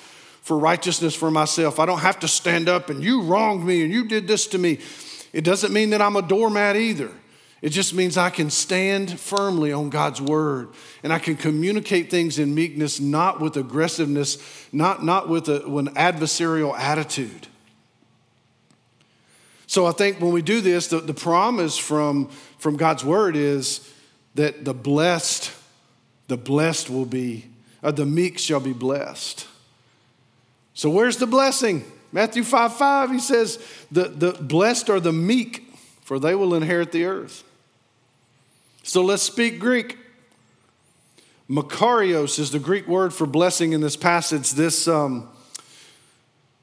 for 0.49 0.59
righteousness 0.59 1.15
for 1.15 1.31
myself. 1.31 1.79
I 1.79 1.85
don't 1.85 1.99
have 1.99 2.21
to 2.21 2.29
stand 2.29 2.71
up 2.71 2.89
and 2.89 3.05
you 3.05 3.21
wronged 3.21 3.67
me 3.67 3.83
and 3.83 3.93
you 3.93 4.07
did 4.07 4.27
this 4.27 4.47
to 4.49 4.59
me. 4.59 4.79
It 5.35 5.45
doesn't 5.45 5.75
mean 5.75 5.91
that 5.91 6.01
I'm 6.01 6.17
a 6.17 6.23
doormat 6.23 6.75
either. 6.75 7.11
It 7.61 7.69
just 7.69 7.93
means 7.93 8.17
I 8.17 8.31
can 8.31 8.49
stand 8.49 9.21
firmly 9.21 9.75
on 9.75 9.91
God's 9.91 10.23
word 10.23 10.71
and 11.03 11.13
I 11.13 11.19
can 11.19 11.37
communicate 11.37 12.11
things 12.11 12.39
in 12.39 12.55
meekness, 12.55 12.99
not 12.99 13.43
with 13.43 13.59
aggressiveness, 13.59 14.39
not, 14.73 15.05
not 15.05 15.29
with 15.29 15.51
a, 15.51 15.67
an 15.67 15.89
adversarial 15.89 16.75
attitude. 16.79 17.47
So 19.67 19.85
I 19.85 19.93
think 19.93 20.19
when 20.19 20.33
we 20.33 20.41
do 20.41 20.63
this, 20.63 20.87
the, 20.87 21.01
the 21.01 21.13
promise 21.13 21.77
from, 21.77 22.31
from 22.57 22.79
God's 22.79 23.05
word 23.05 23.37
is 23.37 23.93
that 24.35 24.65
the 24.65 24.73
blessed, 24.73 25.53
the 26.29 26.39
blessed 26.39 26.89
will 26.89 27.05
be, 27.05 27.51
uh, 27.83 27.91
the 27.91 28.07
meek 28.07 28.39
shall 28.39 28.61
be 28.61 28.73
blessed. 28.73 29.47
So 30.79 30.89
where's 30.89 31.17
the 31.17 31.27
blessing? 31.27 31.85
Matthew 32.13 32.45
5 32.45 32.77
5, 32.77 33.11
he 33.11 33.19
says, 33.19 33.59
the, 33.91 34.05
the 34.05 34.31
blessed 34.35 34.89
are 34.91 35.01
the 35.01 35.13
meek, 35.13 35.75
for 36.03 36.21
they 36.21 36.37
will 36.37 36.55
inherit 36.55 36.93
the 36.93 37.05
earth. 37.05 37.43
So 38.85 39.03
let's 39.03 39.25
speak 39.25 39.59
Greek. 39.59 39.99
Makarios 41.51 42.39
is 42.39 42.53
the 42.53 42.61
Greek 42.61 42.87
word 42.87 43.13
for 43.13 43.27
blessing 43.27 43.73
in 43.73 43.81
this 43.81 43.97
passage. 43.97 44.53
This, 44.53 44.87
um, 44.87 45.29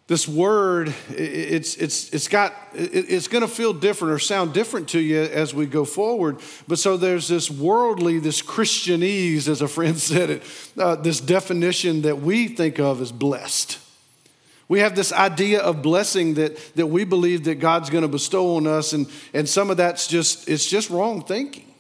this 0.08 0.30
word, 0.30 0.96
it's, 1.10 1.76
it's, 1.76 2.14
it's 2.14 2.30
got, 2.30 2.54
it's 2.74 3.28
going 3.28 3.42
to 3.42 3.50
feel 3.50 3.74
different 3.74 4.14
or 4.14 4.20
sound 4.20 4.54
different 4.54 4.88
to 4.90 5.00
you 5.02 5.24
as 5.24 5.54
we 5.54 5.66
go 5.66 5.84
forward. 5.84 6.40
But 6.70 6.80
so 6.80 6.96
there's 6.96 7.28
this 7.28 7.52
worldly, 7.52 8.20
this 8.20 8.42
Christianese, 8.42 9.50
as 9.50 9.62
a 9.62 9.68
friend 9.68 9.98
said 10.00 10.30
it, 10.30 10.44
uh, 10.78 10.96
this 10.96 11.20
definition 11.20 12.04
that 12.04 12.22
we 12.22 12.48
think 12.48 12.80
of 12.80 13.02
as 13.02 13.12
blessed. 13.12 13.80
We 14.68 14.80
have 14.80 14.96
this 14.96 15.14
idea 15.14 15.62
of 15.62 15.82
blessing 15.82 16.36
that, 16.36 16.58
that 16.76 16.88
we 16.88 17.04
believe 17.04 17.44
that 17.44 17.56
God's 17.56 17.90
going 17.90 18.02
to 18.02 18.08
bestow 18.08 18.56
on 18.56 18.66
us, 18.66 18.94
and, 18.94 19.08
and 19.34 19.48
some 19.48 19.70
of 19.70 19.78
that's 19.78 20.08
just, 20.08 20.50
it's 20.50 20.66
just 20.66 20.90
wrong 20.90 21.24
thinking. 21.24 21.72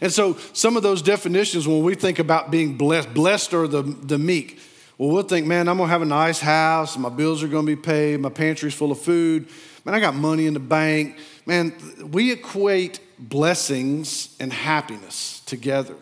And 0.00 0.12
so, 0.12 0.36
some 0.52 0.76
of 0.76 0.82
those 0.82 1.02
definitions, 1.02 1.68
when 1.68 1.82
we 1.82 1.94
think 1.94 2.18
about 2.18 2.50
being 2.50 2.76
blessed, 2.76 3.14
blessed 3.14 3.54
are 3.54 3.68
the, 3.68 3.82
the 3.82 4.18
meek. 4.18 4.58
Well, 4.98 5.10
we'll 5.10 5.22
think, 5.22 5.46
man, 5.46 5.68
I'm 5.68 5.76
gonna 5.76 5.90
have 5.90 6.02
a 6.02 6.06
nice 6.06 6.40
house, 6.40 6.96
my 6.96 7.10
bills 7.10 7.42
are 7.42 7.48
gonna 7.48 7.66
be 7.66 7.76
paid, 7.76 8.20
my 8.20 8.30
pantry's 8.30 8.74
full 8.74 8.90
of 8.90 9.00
food, 9.00 9.46
man, 9.84 9.94
I 9.94 10.00
got 10.00 10.14
money 10.14 10.46
in 10.46 10.54
the 10.54 10.60
bank. 10.60 11.18
Man, 11.44 11.72
we 12.10 12.32
equate 12.32 12.98
blessings 13.18 14.34
and 14.40 14.52
happiness 14.52 15.40
together, 15.46 15.94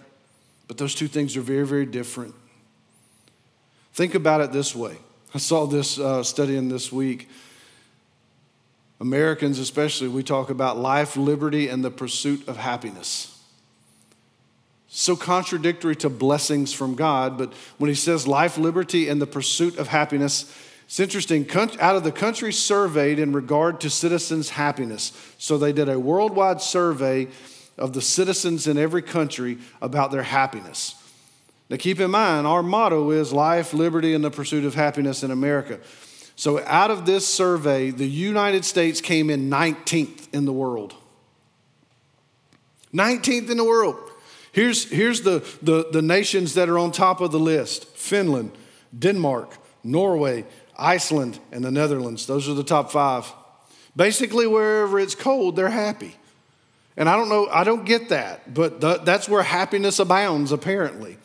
but 0.68 0.78
those 0.78 0.94
two 0.94 1.08
things 1.08 1.36
are 1.36 1.42
very, 1.42 1.66
very 1.66 1.84
different. 1.84 2.34
Think 3.92 4.14
about 4.14 4.40
it 4.40 4.52
this 4.52 4.74
way. 4.74 4.96
I 5.34 5.38
saw 5.38 5.66
this 5.66 5.98
uh, 5.98 6.22
studying 6.22 6.68
this 6.68 6.92
week. 6.92 7.28
Americans, 9.00 9.58
especially, 9.58 10.08
we 10.08 10.22
talk 10.22 10.48
about 10.48 10.78
life, 10.78 11.16
liberty, 11.16 11.68
and 11.68 11.84
the 11.84 11.90
pursuit 11.90 12.46
of 12.48 12.56
happiness 12.56 13.34
so 14.96 15.16
contradictory 15.16 15.96
to 15.96 16.08
blessings 16.08 16.72
from 16.72 16.94
God. 16.94 17.36
But 17.36 17.52
when 17.78 17.88
he 17.88 17.96
says 17.96 18.28
life, 18.28 18.56
liberty, 18.56 19.08
and 19.08 19.20
the 19.20 19.26
pursuit 19.26 19.76
of 19.76 19.88
happiness, 19.88 20.56
it's 20.84 21.00
interesting. 21.00 21.50
Out 21.52 21.96
of 21.96 22.04
the 22.04 22.12
countries 22.12 22.56
surveyed 22.56 23.18
in 23.18 23.32
regard 23.32 23.80
to 23.80 23.90
citizens' 23.90 24.50
happiness, 24.50 25.10
so 25.36 25.58
they 25.58 25.72
did 25.72 25.88
a 25.88 25.98
worldwide 25.98 26.60
survey 26.60 27.26
of 27.76 27.92
the 27.92 28.00
citizens 28.00 28.68
in 28.68 28.78
every 28.78 29.02
country 29.02 29.58
about 29.82 30.12
their 30.12 30.22
happiness. 30.22 30.94
Now, 31.70 31.76
keep 31.76 31.98
in 31.98 32.10
mind, 32.10 32.46
our 32.46 32.62
motto 32.62 33.10
is 33.10 33.32
life, 33.32 33.72
liberty, 33.72 34.14
and 34.14 34.22
the 34.22 34.30
pursuit 34.30 34.64
of 34.64 34.74
happiness 34.74 35.22
in 35.22 35.30
America. 35.30 35.80
So, 36.36 36.62
out 36.64 36.90
of 36.90 37.06
this 37.06 37.26
survey, 37.26 37.90
the 37.90 38.06
United 38.06 38.64
States 38.64 39.00
came 39.00 39.30
in 39.30 39.48
19th 39.48 40.32
in 40.34 40.44
the 40.44 40.52
world. 40.52 40.94
19th 42.92 43.50
in 43.50 43.56
the 43.56 43.64
world. 43.64 43.96
Here's, 44.52 44.88
here's 44.90 45.22
the, 45.22 45.44
the, 45.62 45.88
the 45.90 46.02
nations 46.02 46.54
that 46.54 46.68
are 46.68 46.78
on 46.78 46.92
top 46.92 47.20
of 47.20 47.32
the 47.32 47.40
list 47.40 47.86
Finland, 47.96 48.52
Denmark, 48.96 49.56
Norway, 49.82 50.44
Iceland, 50.78 51.38
and 51.50 51.64
the 51.64 51.70
Netherlands. 51.70 52.26
Those 52.26 52.48
are 52.48 52.54
the 52.54 52.64
top 52.64 52.92
five. 52.92 53.32
Basically, 53.96 54.46
wherever 54.46 54.98
it's 54.98 55.14
cold, 55.14 55.56
they're 55.56 55.70
happy. 55.70 56.16
And 56.96 57.08
I 57.08 57.16
don't 57.16 57.28
know, 57.28 57.48
I 57.50 57.64
don't 57.64 57.84
get 57.84 58.10
that, 58.10 58.54
but 58.54 58.80
that's 59.04 59.28
where 59.28 59.42
happiness 59.42 59.98
abounds, 59.98 60.52
apparently. 60.52 61.16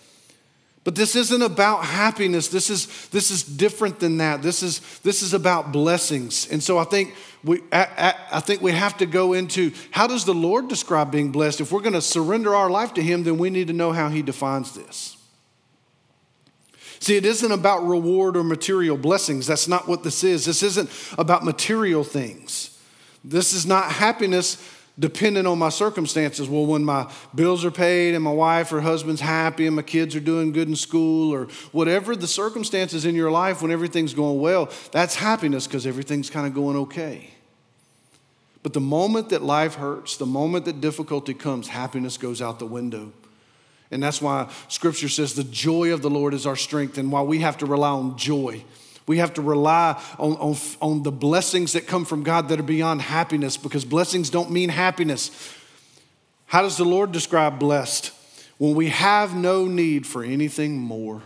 But 0.83 0.95
this 0.95 1.15
isn't 1.15 1.41
about 1.41 1.83
happiness. 1.83 2.47
This 2.47 2.69
is, 2.69 3.07
this 3.09 3.31
is 3.31 3.43
different 3.43 3.99
than 3.99 4.17
that. 4.17 4.41
This 4.41 4.63
is, 4.63 4.79
this 4.99 5.21
is 5.21 5.33
about 5.33 5.71
blessings. 5.71 6.47
And 6.49 6.63
so 6.63 6.77
I 6.77 6.85
think 6.85 7.13
we, 7.43 7.61
I, 7.71 8.15
I 8.31 8.39
think 8.39 8.61
we 8.61 8.71
have 8.71 8.97
to 8.97 9.05
go 9.05 9.33
into 9.33 9.71
how 9.91 10.07
does 10.07 10.25
the 10.25 10.33
Lord 10.33 10.67
describe 10.67 11.11
being 11.11 11.31
blessed? 11.31 11.61
If 11.61 11.71
we're 11.71 11.81
going 11.81 11.93
to 11.93 12.01
surrender 12.01 12.55
our 12.55 12.69
life 12.69 12.93
to 12.95 13.03
Him, 13.03 13.23
then 13.23 13.37
we 13.37 13.49
need 13.49 13.67
to 13.67 13.73
know 13.73 13.91
how 13.91 14.09
He 14.09 14.21
defines 14.21 14.73
this. 14.73 15.17
See, 17.01 17.15
it 17.15 17.25
isn't 17.25 17.51
about 17.51 17.85
reward 17.85 18.35
or 18.35 18.43
material 18.43 18.97
blessings. 18.97 19.47
That's 19.47 19.67
not 19.67 19.87
what 19.87 20.03
this 20.03 20.23
is. 20.23 20.45
This 20.45 20.63
isn't 20.63 20.89
about 21.17 21.45
material 21.45 22.03
things. 22.03 22.77
This 23.23 23.53
is 23.53 23.65
not 23.65 23.91
happiness 23.91 24.57
dependent 24.99 25.47
on 25.47 25.57
my 25.57 25.69
circumstances. 25.69 26.49
Well, 26.49 26.65
when 26.65 26.83
my 26.83 27.11
bills 27.33 27.63
are 27.63 27.71
paid 27.71 28.13
and 28.15 28.23
my 28.23 28.33
wife 28.33 28.73
or 28.73 28.81
husband's 28.81 29.21
happy 29.21 29.65
and 29.65 29.75
my 29.75 29.81
kids 29.81 30.15
are 30.15 30.19
doing 30.19 30.51
good 30.51 30.67
in 30.67 30.75
school 30.75 31.33
or 31.33 31.45
whatever 31.71 32.15
the 32.15 32.27
circumstances 32.27 33.05
in 33.05 33.15
your 33.15 33.31
life 33.31 33.61
when 33.61 33.71
everything's 33.71 34.13
going 34.13 34.39
well, 34.39 34.69
that's 34.91 35.15
happiness 35.15 35.65
because 35.65 35.87
everything's 35.87 36.29
kind 36.29 36.45
of 36.45 36.53
going 36.53 36.75
okay. 36.75 37.31
But 38.61 38.73
the 38.73 38.81
moment 38.81 39.29
that 39.29 39.41
life 39.41 39.75
hurts, 39.75 40.17
the 40.17 40.25
moment 40.25 40.65
that 40.65 40.81
difficulty 40.81 41.33
comes, 41.33 41.69
happiness 41.69 42.17
goes 42.17 42.41
out 42.41 42.59
the 42.59 42.65
window. 42.65 43.13
And 43.91 44.03
that's 44.03 44.21
why 44.21 44.51
scripture 44.67 45.09
says 45.09 45.33
the 45.33 45.45
joy 45.45 45.93
of 45.93 46.01
the 46.01 46.09
Lord 46.09 46.33
is 46.33 46.45
our 46.45 46.57
strength, 46.57 46.97
and 46.97 47.11
why 47.11 47.21
we 47.21 47.39
have 47.39 47.57
to 47.59 47.65
rely 47.65 47.89
on 47.89 48.17
joy. 48.17 48.63
We 49.09 49.17
have 49.17 49.33
to 49.33 49.41
rely 49.41 49.99
on, 50.19 50.33
on, 50.33 50.55
on 50.83 51.01
the 51.01 51.11
blessings 51.11 51.73
that 51.73 51.87
come 51.87 52.05
from 52.05 52.21
God 52.21 52.47
that 52.49 52.59
are 52.59 52.61
beyond 52.61 53.01
happiness 53.01 53.57
because 53.57 53.83
blessings 53.83 54.29
don't 54.29 54.51
mean 54.51 54.69
happiness. 54.69 55.31
How 56.45 56.61
does 56.61 56.77
the 56.77 56.85
Lord 56.85 57.11
describe 57.11 57.57
blessed? 57.57 58.11
When 58.59 58.75
we 58.75 58.89
have 58.89 59.35
no 59.35 59.65
need 59.65 60.05
for 60.05 60.23
anything 60.23 60.77
more. 60.77 61.23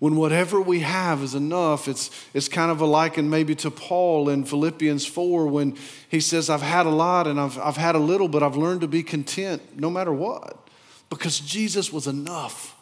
When 0.00 0.16
whatever 0.16 0.60
we 0.60 0.80
have 0.80 1.22
is 1.22 1.36
enough, 1.36 1.86
it's, 1.86 2.10
it's 2.34 2.48
kind 2.48 2.72
of 2.72 2.80
a 2.80 2.84
liken 2.84 3.30
maybe 3.30 3.54
to 3.54 3.70
Paul 3.70 4.28
in 4.28 4.42
Philippians 4.42 5.06
4 5.06 5.46
when 5.46 5.76
he 6.08 6.18
says, 6.18 6.50
I've 6.50 6.62
had 6.62 6.86
a 6.86 6.90
lot 6.90 7.28
and 7.28 7.38
I've, 7.40 7.56
I've 7.60 7.76
had 7.76 7.94
a 7.94 8.00
little, 8.00 8.26
but 8.26 8.42
I've 8.42 8.56
learned 8.56 8.80
to 8.80 8.88
be 8.88 9.04
content 9.04 9.78
no 9.78 9.88
matter 9.88 10.12
what 10.12 10.68
because 11.10 11.38
Jesus 11.38 11.92
was 11.92 12.08
enough 12.08 12.74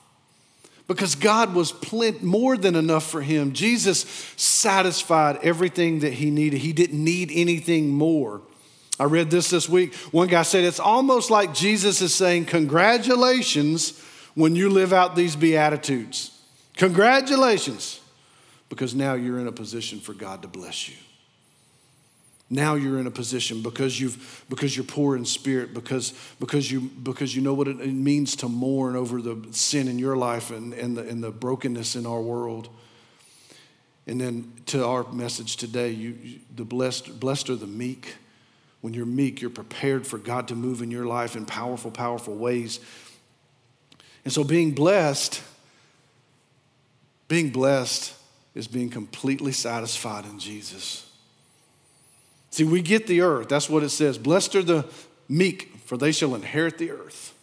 because 0.89 1.15
God 1.15 1.55
was 1.55 1.73
more 2.23 2.57
than 2.57 2.77
enough 2.77 3.09
for 3.09 3.21
him. 3.21 3.53
Jesus 3.53 4.07
satisfied 4.37 5.39
everything 5.43 6.01
that 6.01 6.15
he 6.15 6.31
needed, 6.31 6.59
he 6.59 6.73
didn't 6.73 7.03
need 7.03 7.31
anything 7.33 7.89
more. 7.91 8.43
I 8.99 9.05
read 9.05 9.31
this 9.31 9.51
this 9.51 9.69
week. 9.69 9.95
One 10.11 10.29
guy 10.29 10.43
said 10.43 10.65
it's 10.65 10.81
almost 10.81 11.31
like 11.31 11.53
Jesus 11.53 12.01
is 12.01 12.15
saying, 12.15 12.47
Congratulations 12.47 14.01
when 14.35 14.57
you 14.57 14.71
live 14.71 14.93
out 14.93 15.17
these 15.17 15.37
Beatitudes. 15.37 16.31
Congratulations, 16.77 18.01
because 18.69 18.95
now 18.95 19.15
you're 19.15 19.39
in 19.39 19.47
a 19.47 19.53
position 19.53 20.01
for 20.01 20.15
God 20.15 20.43
to 20.43 20.49
bless 20.49 20.89
you. 20.89 20.97
Now 22.49 22.77
you're 22.77 23.01
in 23.01 23.09
a 23.09 23.11
position 23.11 23.61
because 23.61 24.01
you've 24.01 24.45
because 24.49 24.77
you're 24.77 24.85
poor 24.85 25.17
in 25.17 25.25
spirit, 25.25 25.75
because 25.75 26.13
because 26.39 26.71
you 26.71 26.81
because 26.81 27.35
you 27.35 27.43
know 27.43 27.55
what 27.55 27.67
it 27.67 27.79
means 27.79 28.37
to 28.37 28.49
mourn 28.49 28.95
over 28.95 29.21
the 29.21 29.49
sin 29.51 29.89
in 29.89 29.99
your 29.99 30.17
life 30.17 30.51
and, 30.51 30.73
and 30.73 30.97
the 30.97 31.03
and 31.03 31.23
the 31.23 31.33
brokenness 31.33 31.97
in 31.97 32.07
our 32.07 32.21
world. 32.21 32.69
And 34.07 34.21
then 34.21 34.53
to 34.67 34.87
our 34.87 35.11
message 35.13 35.57
today, 35.57 35.91
you, 35.91 36.39
the 36.55 36.65
blessed 36.65 37.19
blessed 37.19 37.51
are 37.51 37.57
the 37.57 37.67
meek. 37.67 38.15
When 38.81 38.95
you're 38.95 39.07
meek, 39.07 39.41
you're 39.41 39.51
prepared 39.51 40.07
for 40.07 40.17
God 40.17 40.47
to 40.49 40.55
move 40.55 40.83
in 40.83 40.93
your 40.93 41.07
life 41.07 41.35
in 41.35 41.47
powerful, 41.47 41.91
powerful 41.91 42.37
ways. 42.37 42.79
And 44.25 44.33
so 44.33 44.45
being 44.45 44.73
blessed, 44.73 45.43
being 47.27 47.51
blessed 47.51 48.15
is 48.55 48.69
being 48.69 48.91
completely 48.91 49.51
satisfied 49.51 50.25
in 50.25 50.39
Jesus. 50.39 51.11
See, 52.57 52.65
we 52.65 52.81
get 52.81 53.07
the 53.07 53.21
earth. 53.21 53.51
That's 53.51 53.69
what 53.69 53.83
it 53.83 53.91
says. 53.91 54.17
Blessed 54.17 54.55
are 54.55 54.63
the 54.63 54.87
meek, 55.29 55.77
for 55.85 55.99
they 55.99 56.11
shall 56.11 56.35
inherit 56.35 56.79
the 56.79 56.91
earth. 56.91 57.35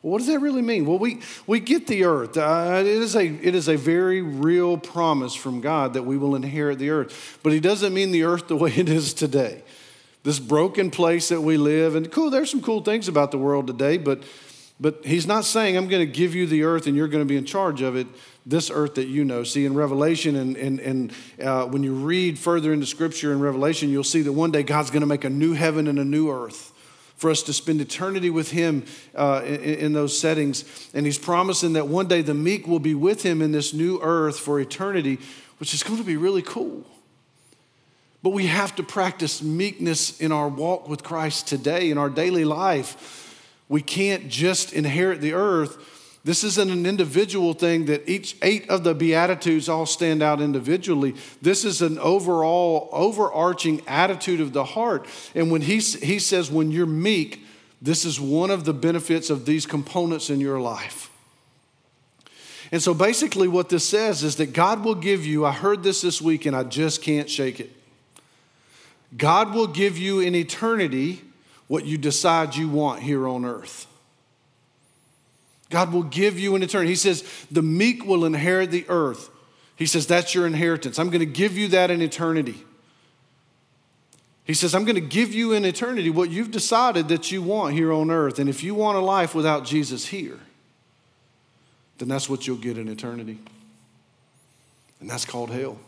Well, 0.00 0.12
what 0.12 0.18
does 0.20 0.28
that 0.28 0.38
really 0.38 0.62
mean? 0.62 0.86
Well, 0.86 0.98
we, 0.98 1.20
we 1.46 1.60
get 1.60 1.88
the 1.88 2.04
earth. 2.04 2.38
Uh, 2.38 2.78
it, 2.80 2.86
is 2.86 3.14
a, 3.14 3.26
it 3.26 3.54
is 3.54 3.68
a 3.68 3.76
very 3.76 4.22
real 4.22 4.78
promise 4.78 5.34
from 5.34 5.60
God 5.60 5.92
that 5.92 6.04
we 6.04 6.16
will 6.16 6.34
inherit 6.34 6.78
the 6.78 6.88
earth. 6.88 7.38
But 7.42 7.52
He 7.52 7.60
doesn't 7.60 7.92
mean 7.92 8.12
the 8.12 8.22
earth 8.22 8.48
the 8.48 8.56
way 8.64 8.72
it 8.74 8.88
is 8.88 9.12
today. 9.12 9.62
This 10.22 10.38
broken 10.38 10.90
place 10.90 11.28
that 11.28 11.42
we 11.42 11.58
live, 11.58 11.94
and 11.94 12.10
cool, 12.10 12.30
there's 12.30 12.50
some 12.50 12.62
cool 12.62 12.82
things 12.82 13.08
about 13.08 13.30
the 13.30 13.36
world 13.36 13.66
today, 13.66 13.98
but, 13.98 14.22
but 14.82 15.04
He's 15.04 15.26
not 15.28 15.44
saying, 15.44 15.76
I'm 15.76 15.88
going 15.88 16.04
to 16.04 16.12
give 16.12 16.34
you 16.34 16.46
the 16.46 16.64
earth 16.64 16.88
and 16.88 16.96
you're 16.96 17.08
going 17.08 17.22
to 17.24 17.28
be 17.28 17.36
in 17.36 17.44
charge 17.44 17.80
of 17.80 17.96
it 17.96 18.08
this 18.44 18.68
earth 18.68 18.96
that 18.96 19.06
you 19.06 19.24
know. 19.24 19.44
See, 19.44 19.64
in 19.64 19.74
Revelation, 19.74 20.34
and, 20.34 20.56
and, 20.56 20.80
and 20.80 21.12
uh, 21.40 21.66
when 21.66 21.84
you 21.84 21.94
read 21.94 22.36
further 22.38 22.72
into 22.72 22.86
Scripture 22.86 23.32
in 23.32 23.40
Revelation, 23.40 23.88
you'll 23.88 24.02
see 24.02 24.22
that 24.22 24.32
one 24.32 24.50
day 24.50 24.64
God's 24.64 24.90
going 24.90 25.02
to 25.02 25.06
make 25.06 25.24
a 25.24 25.30
new 25.30 25.52
heaven 25.52 25.86
and 25.86 26.00
a 26.00 26.04
new 26.04 26.30
earth 26.30 26.72
for 27.14 27.30
us 27.30 27.44
to 27.44 27.52
spend 27.52 27.80
eternity 27.80 28.30
with 28.30 28.50
Him 28.50 28.84
uh, 29.14 29.42
in, 29.44 29.60
in, 29.60 29.92
those 29.92 30.18
settings. 30.18 30.90
And 30.92 31.06
He's 31.06 31.18
promising 31.18 31.74
that 31.74 31.86
one 31.86 32.08
day 32.08 32.20
the 32.20 32.34
meek 32.34 32.66
will 32.66 32.80
be 32.80 32.96
with 32.96 33.22
Him 33.22 33.40
in 33.40 33.52
this 33.52 33.72
new 33.72 34.00
earth 34.02 34.40
for 34.40 34.58
eternity, 34.58 35.20
which 35.58 35.72
is 35.72 35.84
going 35.84 35.98
to 36.00 36.04
be 36.04 36.16
really 36.16 36.42
cool. 36.42 36.84
But 38.24 38.30
we 38.30 38.46
have 38.46 38.74
to 38.74 38.82
practice 38.82 39.40
meekness 39.40 40.20
in 40.20 40.32
our 40.32 40.48
walk 40.48 40.88
with 40.88 41.04
Christ 41.04 41.46
today, 41.46 41.90
in 41.90 41.98
our 41.98 42.10
daily 42.10 42.44
life. 42.44 43.31
We 43.72 43.82
can't 43.82 44.28
just 44.28 44.72
inherit 44.72 45.20
the 45.20 45.32
earth 45.32 45.78
this 46.24 46.44
isn't 46.44 46.70
an 46.70 46.86
individual 46.86 47.52
thing 47.52 47.86
that 47.86 48.08
each 48.08 48.36
eight 48.42 48.70
of 48.70 48.84
the 48.84 48.94
Beatitudes 48.94 49.68
all 49.68 49.86
stand 49.86 50.22
out 50.22 50.40
individually. 50.40 51.16
This 51.40 51.64
is 51.64 51.82
an 51.82 51.98
overall, 51.98 52.88
overarching 52.92 53.82
attitude 53.88 54.40
of 54.40 54.52
the 54.52 54.64
heart. 54.64 55.06
And 55.34 55.50
when 55.50 55.62
he, 55.62 55.78
he 55.78 56.20
says, 56.20 56.48
when 56.48 56.70
you're 56.70 56.86
meek, 56.86 57.44
this 57.80 58.04
is 58.04 58.20
one 58.20 58.52
of 58.52 58.64
the 58.64 58.72
benefits 58.72 59.30
of 59.30 59.46
these 59.46 59.66
components 59.66 60.30
in 60.30 60.38
your 60.38 60.60
life. 60.60 61.10
And 62.70 62.80
so 62.80 62.94
basically, 62.94 63.48
what 63.48 63.68
this 63.68 63.86
says 63.86 64.22
is 64.22 64.36
that 64.36 64.52
God 64.52 64.84
will 64.84 64.94
give 64.94 65.26
you, 65.26 65.44
I 65.44 65.50
heard 65.50 65.82
this 65.82 66.02
this 66.02 66.22
week 66.22 66.46
and 66.46 66.54
I 66.54 66.62
just 66.62 67.02
can't 67.02 67.28
shake 67.28 67.58
it. 67.58 67.70
God 69.16 69.54
will 69.54 69.66
give 69.66 69.98
you 69.98 70.20
in 70.20 70.36
eternity 70.36 71.22
what 71.72 71.86
you 71.86 71.96
decide 71.96 72.54
you 72.54 72.68
want 72.68 73.00
here 73.00 73.26
on 73.26 73.46
earth. 73.46 73.86
God 75.70 75.90
will 75.90 76.02
give 76.02 76.38
you 76.38 76.54
an 76.54 76.62
eternity. 76.62 76.90
He 76.90 76.96
says, 76.96 77.24
the 77.50 77.62
meek 77.62 78.04
will 78.04 78.26
inherit 78.26 78.70
the 78.70 78.84
earth. 78.90 79.30
He 79.76 79.86
says, 79.86 80.06
that's 80.06 80.34
your 80.34 80.46
inheritance. 80.46 80.98
I'm 80.98 81.08
going 81.08 81.20
to 81.20 81.24
give 81.24 81.56
you 81.56 81.68
that 81.68 81.90
in 81.90 82.02
eternity. 82.02 82.62
He 84.44 84.52
says, 84.52 84.74
I'm 84.74 84.84
going 84.84 84.96
to 84.96 85.00
give 85.00 85.32
you 85.32 85.54
in 85.54 85.64
eternity 85.64 86.10
what 86.10 86.28
you've 86.28 86.50
decided 86.50 87.08
that 87.08 87.32
you 87.32 87.40
want 87.40 87.72
here 87.72 87.90
on 87.90 88.10
earth. 88.10 88.38
And 88.38 88.50
if 88.50 88.62
you 88.62 88.74
want 88.74 88.98
a 88.98 89.00
life 89.00 89.34
without 89.34 89.64
Jesus 89.64 90.04
here, 90.04 90.40
then 91.96 92.06
that's 92.06 92.28
what 92.28 92.46
you'll 92.46 92.58
get 92.58 92.76
in 92.76 92.86
eternity. 92.86 93.38
And 95.00 95.08
that's 95.08 95.24
called 95.24 95.48
hell. 95.48 95.78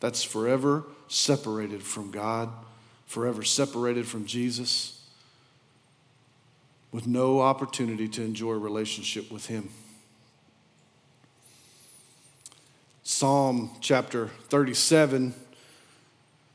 That's 0.00 0.24
forever 0.24 0.84
separated 1.08 1.82
from 1.82 2.10
God, 2.10 2.48
forever 3.14 3.44
separated 3.44 4.08
from 4.08 4.26
Jesus 4.26 5.00
with 6.90 7.06
no 7.06 7.40
opportunity 7.40 8.08
to 8.08 8.22
enjoy 8.22 8.50
a 8.50 8.58
relationship 8.58 9.30
with 9.30 9.46
Him. 9.46 9.68
Psalm 13.04 13.70
chapter 13.80 14.30
37, 14.48 15.32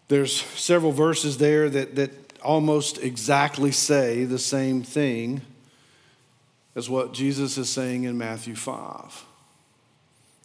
there's 0.10 0.36
several 0.36 0.92
verses 0.92 1.38
there 1.38 1.70
that, 1.70 1.96
that 1.96 2.12
almost 2.44 2.98
exactly 2.98 3.72
say 3.72 4.26
the 4.26 4.38
same 4.38 4.84
thing 4.84 5.40
as 6.76 6.90
what 6.90 7.14
Jesus 7.14 7.58
is 7.58 7.70
saying 7.70 8.04
in 8.04 8.18
Matthew 8.18 8.56
5. 8.56 9.24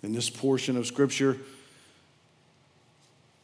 In 0.05 0.13
this 0.13 0.31
portion 0.31 0.77
of 0.77 0.87
Scripture, 0.87 1.39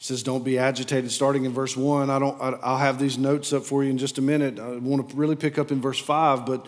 says, 0.01 0.25
Don't 0.25 0.43
be 0.43 0.59
agitated. 0.59 1.13
Starting 1.13 1.45
in 1.45 1.53
verse 1.53 1.77
1, 1.77 2.11
I 2.11 2.19
don't, 2.19 2.41
I'll 2.41 2.79
have 2.79 2.99
these 2.99 3.17
notes 3.17 3.53
up 3.53 3.65
for 3.65 3.85
you 3.85 3.91
in 3.91 3.99
just 3.99 4.19
a 4.19 4.23
minute. 4.23 4.59
I 4.59 4.77
want 4.79 5.09
to 5.09 5.17
really 5.17 5.37
pick 5.37 5.59
up 5.59 5.71
in 5.71 5.81
verse 5.81 6.01
5, 6.01 6.45
but 6.45 6.67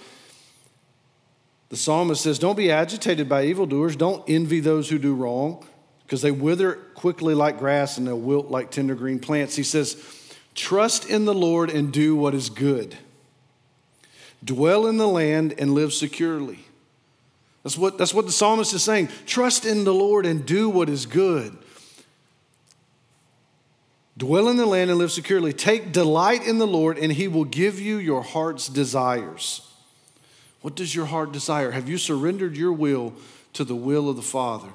the 1.71 1.77
psalmist 1.77 2.23
says, 2.23 2.39
Don't 2.39 2.57
be 2.57 2.71
agitated 2.71 3.29
by 3.29 3.47
evildoers. 3.47 3.97
Don't 3.97 4.23
envy 4.29 4.61
those 4.61 4.89
who 4.89 4.99
do 4.99 5.15
wrong, 5.15 5.65
because 6.05 6.23
they 6.23 6.31
wither 6.31 6.75
quickly 6.95 7.35
like 7.35 7.59
grass 7.59 7.99
and 7.99 8.07
they'll 8.07 8.19
wilt 8.19 8.51
like 8.51 8.71
tender 8.71 8.95
green 8.95 9.19
plants. 9.19 9.57
He 9.57 9.63
says, 9.65 9.97
Trust 10.55 11.09
in 11.09 11.25
the 11.25 11.35
Lord 11.35 11.71
and 11.71 11.91
do 11.91 12.15
what 12.15 12.35
is 12.35 12.51
good. 12.51 12.97
Dwell 14.45 14.87
in 14.87 14.99
the 14.99 15.09
land 15.09 15.55
and 15.57 15.73
live 15.73 15.95
securely. 15.95 16.67
That's 17.63 17.79
what, 17.79 17.97
that's 17.97 18.13
what 18.13 18.27
the 18.27 18.33
psalmist 18.33 18.75
is 18.75 18.83
saying. 18.83 19.09
Trust 19.25 19.65
in 19.65 19.85
the 19.85 19.95
Lord 19.95 20.27
and 20.27 20.45
do 20.45 20.69
what 20.69 20.89
is 20.89 21.07
good. 21.07 21.57
Dwell 24.17 24.49
in 24.49 24.57
the 24.57 24.67
land 24.67 24.91
and 24.91 24.99
live 24.99 25.11
securely. 25.11 25.53
Take 25.53 25.93
delight 25.93 26.47
in 26.47 26.59
the 26.59 26.67
Lord, 26.67 26.99
and 26.99 27.13
he 27.13 27.29
will 27.29 27.45
give 27.45 27.81
you 27.81 27.97
your 27.97 28.23
heart's 28.23 28.69
desires. 28.69 29.67
What 30.61 30.77
does 30.77 30.95
your 30.95 31.07
heart 31.07 31.33
desire? 31.33 31.71
Have 31.71 31.89
you 31.89 31.99
surrendered 31.99 32.57
your 32.57 32.73
will 32.73 33.15
to 33.55 33.65
the 33.65 33.75
will 33.75 34.09
of 34.09 34.17
the 34.17 34.23
Father, 34.23 34.69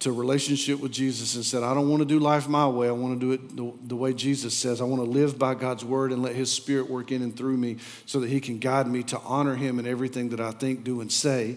to 0.00 0.12
relationship 0.12 0.80
with 0.80 0.92
Jesus, 0.92 1.36
and 1.36 1.44
said, 1.44 1.62
I 1.62 1.74
don't 1.74 1.88
want 1.88 2.00
to 2.00 2.06
do 2.06 2.18
life 2.18 2.48
my 2.48 2.68
way. 2.68 2.88
I 2.88 2.92
want 2.92 3.18
to 3.18 3.26
do 3.26 3.32
it 3.32 3.56
the, 3.56 3.72
the 3.86 3.96
way 3.96 4.12
Jesus 4.12 4.54
says. 4.54 4.80
I 4.80 4.84
want 4.84 5.02
to 5.02 5.08
live 5.08 5.38
by 5.38 5.54
God's 5.54 5.84
word 5.84 6.12
and 6.12 6.22
let 6.22 6.34
his 6.34 6.52
spirit 6.52 6.90
work 6.90 7.12
in 7.12 7.22
and 7.22 7.36
through 7.36 7.56
me 7.56 7.78
so 8.04 8.20
that 8.20 8.28
he 8.28 8.40
can 8.40 8.58
guide 8.58 8.88
me 8.88 9.02
to 9.04 9.18
honor 9.20 9.54
him 9.54 9.78
in 9.78 9.86
everything 9.86 10.30
that 10.30 10.40
I 10.40 10.50
think, 10.50 10.84
do, 10.84 11.00
and 11.00 11.10
say. 11.10 11.56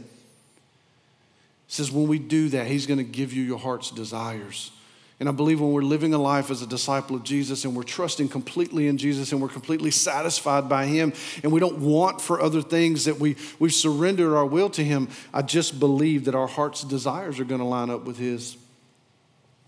says, 1.67 1.91
when 1.91 2.07
we 2.07 2.17
do 2.19 2.49
that, 2.49 2.67
He's 2.67 2.85
going 2.85 2.99
to 2.99 3.03
give 3.03 3.33
you 3.33 3.43
your 3.43 3.59
heart's 3.59 3.91
desires. 3.91 4.71
And 5.19 5.27
I 5.27 5.33
believe 5.33 5.59
when 5.59 5.73
we're 5.73 5.81
living 5.81 6.13
a 6.13 6.17
life 6.17 6.49
as 6.49 6.61
a 6.61 6.67
disciple 6.67 7.15
of 7.15 7.23
Jesus 7.23 7.65
and 7.65 7.75
we're 7.75 7.83
trusting 7.83 8.29
completely 8.29 8.87
in 8.87 8.97
Jesus 8.97 9.33
and 9.33 9.41
we're 9.41 9.49
completely 9.49 9.91
satisfied 9.91 10.69
by 10.69 10.85
Him 10.85 11.11
and 11.43 11.51
we 11.51 11.59
don't 11.59 11.79
want 11.79 12.21
for 12.21 12.41
other 12.41 12.61
things 12.61 13.03
that 13.05 13.19
we, 13.19 13.35
we've 13.59 13.73
surrendered 13.73 14.33
our 14.33 14.45
will 14.45 14.69
to 14.71 14.83
Him, 14.83 15.09
I 15.33 15.41
just 15.41 15.77
believe 15.77 16.25
that 16.25 16.35
our 16.35 16.47
heart's 16.47 16.85
desires 16.85 17.39
are 17.39 17.43
going 17.43 17.59
to 17.59 17.67
line 17.67 17.89
up 17.89 18.05
with 18.05 18.17
His. 18.17 18.55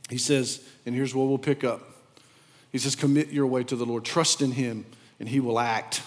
He 0.09 0.17
says, 0.17 0.63
and 0.85 0.95
here's 0.95 1.13
what 1.13 1.27
we'll 1.27 1.37
pick 1.37 1.65
up 1.65 1.81
He 2.71 2.77
says, 2.77 2.95
commit 2.95 3.29
your 3.29 3.47
way 3.47 3.65
to 3.65 3.75
the 3.75 3.85
Lord, 3.85 4.05
trust 4.05 4.41
in 4.41 4.53
Him, 4.53 4.85
and 5.19 5.27
He 5.27 5.41
will 5.41 5.59
act 5.59 6.01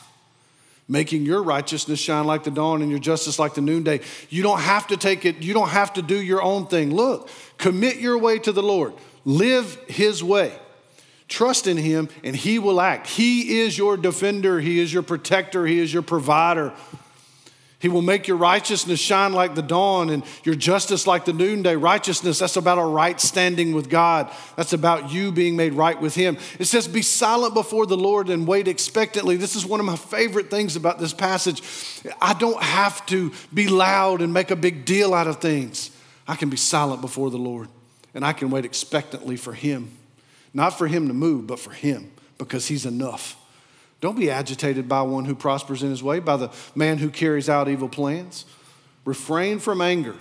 making 0.87 1.25
your 1.25 1.43
righteousness 1.43 1.99
shine 1.99 2.27
like 2.27 2.45
the 2.45 2.51
dawn 2.51 2.83
and 2.83 2.91
your 2.91 3.01
justice 3.01 3.39
like 3.39 3.55
the 3.55 3.61
noonday. 3.63 4.01
You 4.29 4.43
don't 4.43 4.61
have 4.61 4.87
to 4.89 4.99
take 4.99 5.25
it, 5.25 5.43
you 5.43 5.55
don't 5.55 5.71
have 5.71 5.95
to 5.95 6.03
do 6.03 6.21
your 6.21 6.43
own 6.43 6.67
thing. 6.67 6.95
Look, 6.95 7.31
commit 7.57 7.97
your 7.97 8.19
way 8.19 8.39
to 8.41 8.53
the 8.53 8.63
Lord. 8.63 8.93
Live 9.25 9.79
His 9.89 10.23
way. 10.23 10.59
Trust 11.29 11.67
in 11.67 11.77
Him, 11.77 12.09
and 12.23 12.37
He 12.37 12.59
will 12.59 12.81
act. 12.81 13.09
He 13.09 13.61
is 13.61 13.77
your 13.77 13.97
defender, 13.97 14.61
He 14.61 14.79
is 14.81 14.93
your 14.93 15.03
protector, 15.03 15.67
He 15.67 15.79
is 15.79 15.93
your 15.93 16.03
provider. 16.03 16.73
He 17.85 17.91
will 17.91 18.03
make 18.03 18.27
your 18.27 18.39
righteousness 18.39 18.99
shine 18.99 19.35
like 19.35 19.55
the 19.55 19.61
dawn 19.61 20.09
and 20.09 20.25
your 20.43 20.55
justice 20.55 21.07
like 21.07 21.27
the 21.27 21.35
noonday. 21.35 21.77
Righteousness, 21.77 22.39
that's 22.39 22.57
about 22.57 22.79
a 22.79 22.83
right 22.83 23.21
standing 23.21 23.75
with 23.75 23.91
God. 23.91 24.33
That's 24.57 24.73
about 24.73 25.13
you 25.13 25.31
being 25.33 25.55
made 25.55 25.75
right 25.75 26.01
with 26.01 26.15
Him. 26.15 26.39
It 26.59 26.65
says, 26.65 26.89
Be 26.89 27.03
silent 27.03 27.53
before 27.53 27.85
the 27.85 27.97
Lord 27.99 28.31
and 28.31 28.47
wait 28.47 28.69
expectantly. 28.69 29.37
This 29.37 29.55
is 29.55 29.67
one 29.67 29.81
of 29.81 29.87
my 29.87 29.97
favorite 29.97 30.51
things 30.51 30.77
about 30.77 30.99
this 30.99 31.13
passage. 31.13 31.63
I 32.23 32.33
don't 32.33 32.63
have 32.63 33.05
to 33.07 33.33
be 33.53 33.69
loud 33.69 34.23
and 34.23 34.33
make 34.33 34.51
a 34.51 34.57
big 34.57 34.87
deal 34.87 35.13
out 35.13 35.27
of 35.27 35.43
things. 35.43 35.91
I 36.27 36.37
can 36.37 36.49
be 36.49 36.57
silent 36.57 37.03
before 37.03 37.29
the 37.29 37.37
Lord 37.37 37.69
and 38.15 38.25
I 38.25 38.33
can 38.33 38.51
wait 38.51 38.65
expectantly 38.65 39.37
for 39.37 39.53
Him. 39.53 39.91
Not 40.53 40.79
for 40.79 40.87
Him 40.87 41.09
to 41.09 41.15
move, 41.15 41.47
but 41.47 41.59
for 41.59 41.73
Him 41.73 42.13
because 42.39 42.69
He's 42.69 42.87
enough. 42.87 43.37
Don't 44.01 44.19
be 44.19 44.31
agitated 44.31 44.89
by 44.89 45.01
one 45.03 45.25
who 45.25 45.35
prospers 45.35 45.83
in 45.83 45.89
his 45.89 46.03
way, 46.03 46.19
by 46.19 46.37
the 46.37 46.51
man 46.75 46.99
who 46.99 47.09
carries 47.09 47.49
out 47.49 47.69
evil 47.69 47.89
plans. 47.89 48.45
Refrain 49.07 49.59
from 49.59 49.81
anger 49.81 50.15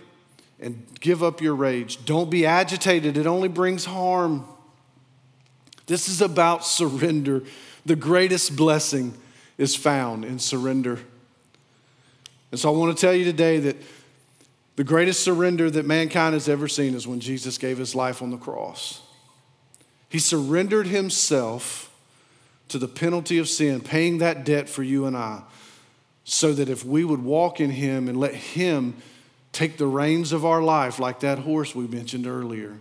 and 0.59 0.87
give 1.01 1.21
up 1.21 1.41
your 1.41 1.53
rage. 1.53 2.05
Don't 2.05 2.29
be 2.29 2.45
agitated, 2.45 3.17
it 3.17 3.27
only 3.27 3.49
brings 3.49 3.83
harm. 3.83 4.45
This 5.85 6.07
is 6.07 6.21
about 6.21 6.65
surrender. 6.65 7.43
The 7.85 7.97
greatest 7.97 8.55
blessing 8.55 9.13
is 9.57 9.75
found 9.75 10.23
in 10.23 10.39
surrender. 10.39 10.99
And 12.51 12.59
so 12.59 12.73
I 12.73 12.77
want 12.77 12.95
to 12.95 13.01
tell 13.01 13.13
you 13.13 13.25
today 13.25 13.59
that 13.59 13.75
the 14.75 14.83
greatest 14.83 15.23
surrender 15.23 15.69
that 15.69 15.85
mankind 15.85 16.33
has 16.33 16.49
ever 16.49 16.67
seen 16.67 16.95
is 16.95 17.07
when 17.07 17.19
Jesus 17.19 17.57
gave 17.57 17.77
his 17.77 17.93
life 17.93 18.21
on 18.21 18.31
the 18.31 18.37
cross. 18.37 19.01
He 20.09 20.19
surrendered 20.19 20.87
himself 20.87 21.91
to 22.69 22.79
the 22.79 22.87
penalty 22.87 23.37
of 23.37 23.47
sin, 23.47 23.81
paying 23.81 24.19
that 24.19 24.45
debt 24.45 24.67
for 24.67 24.83
you 24.83 25.05
and 25.05 25.15
I, 25.15 25.41
so 26.23 26.53
that 26.53 26.69
if 26.69 26.85
we 26.85 27.03
would 27.03 27.23
walk 27.23 27.59
in 27.59 27.69
him 27.69 28.07
and 28.07 28.19
let 28.19 28.33
him 28.33 28.95
take 29.51 29.77
the 29.77 29.85
reins 29.85 30.31
of 30.31 30.45
our 30.45 30.61
life, 30.61 30.97
like 30.97 31.19
that 31.19 31.39
horse 31.39 31.75
we 31.75 31.87
mentioned 31.87 32.25
earlier, 32.25 32.77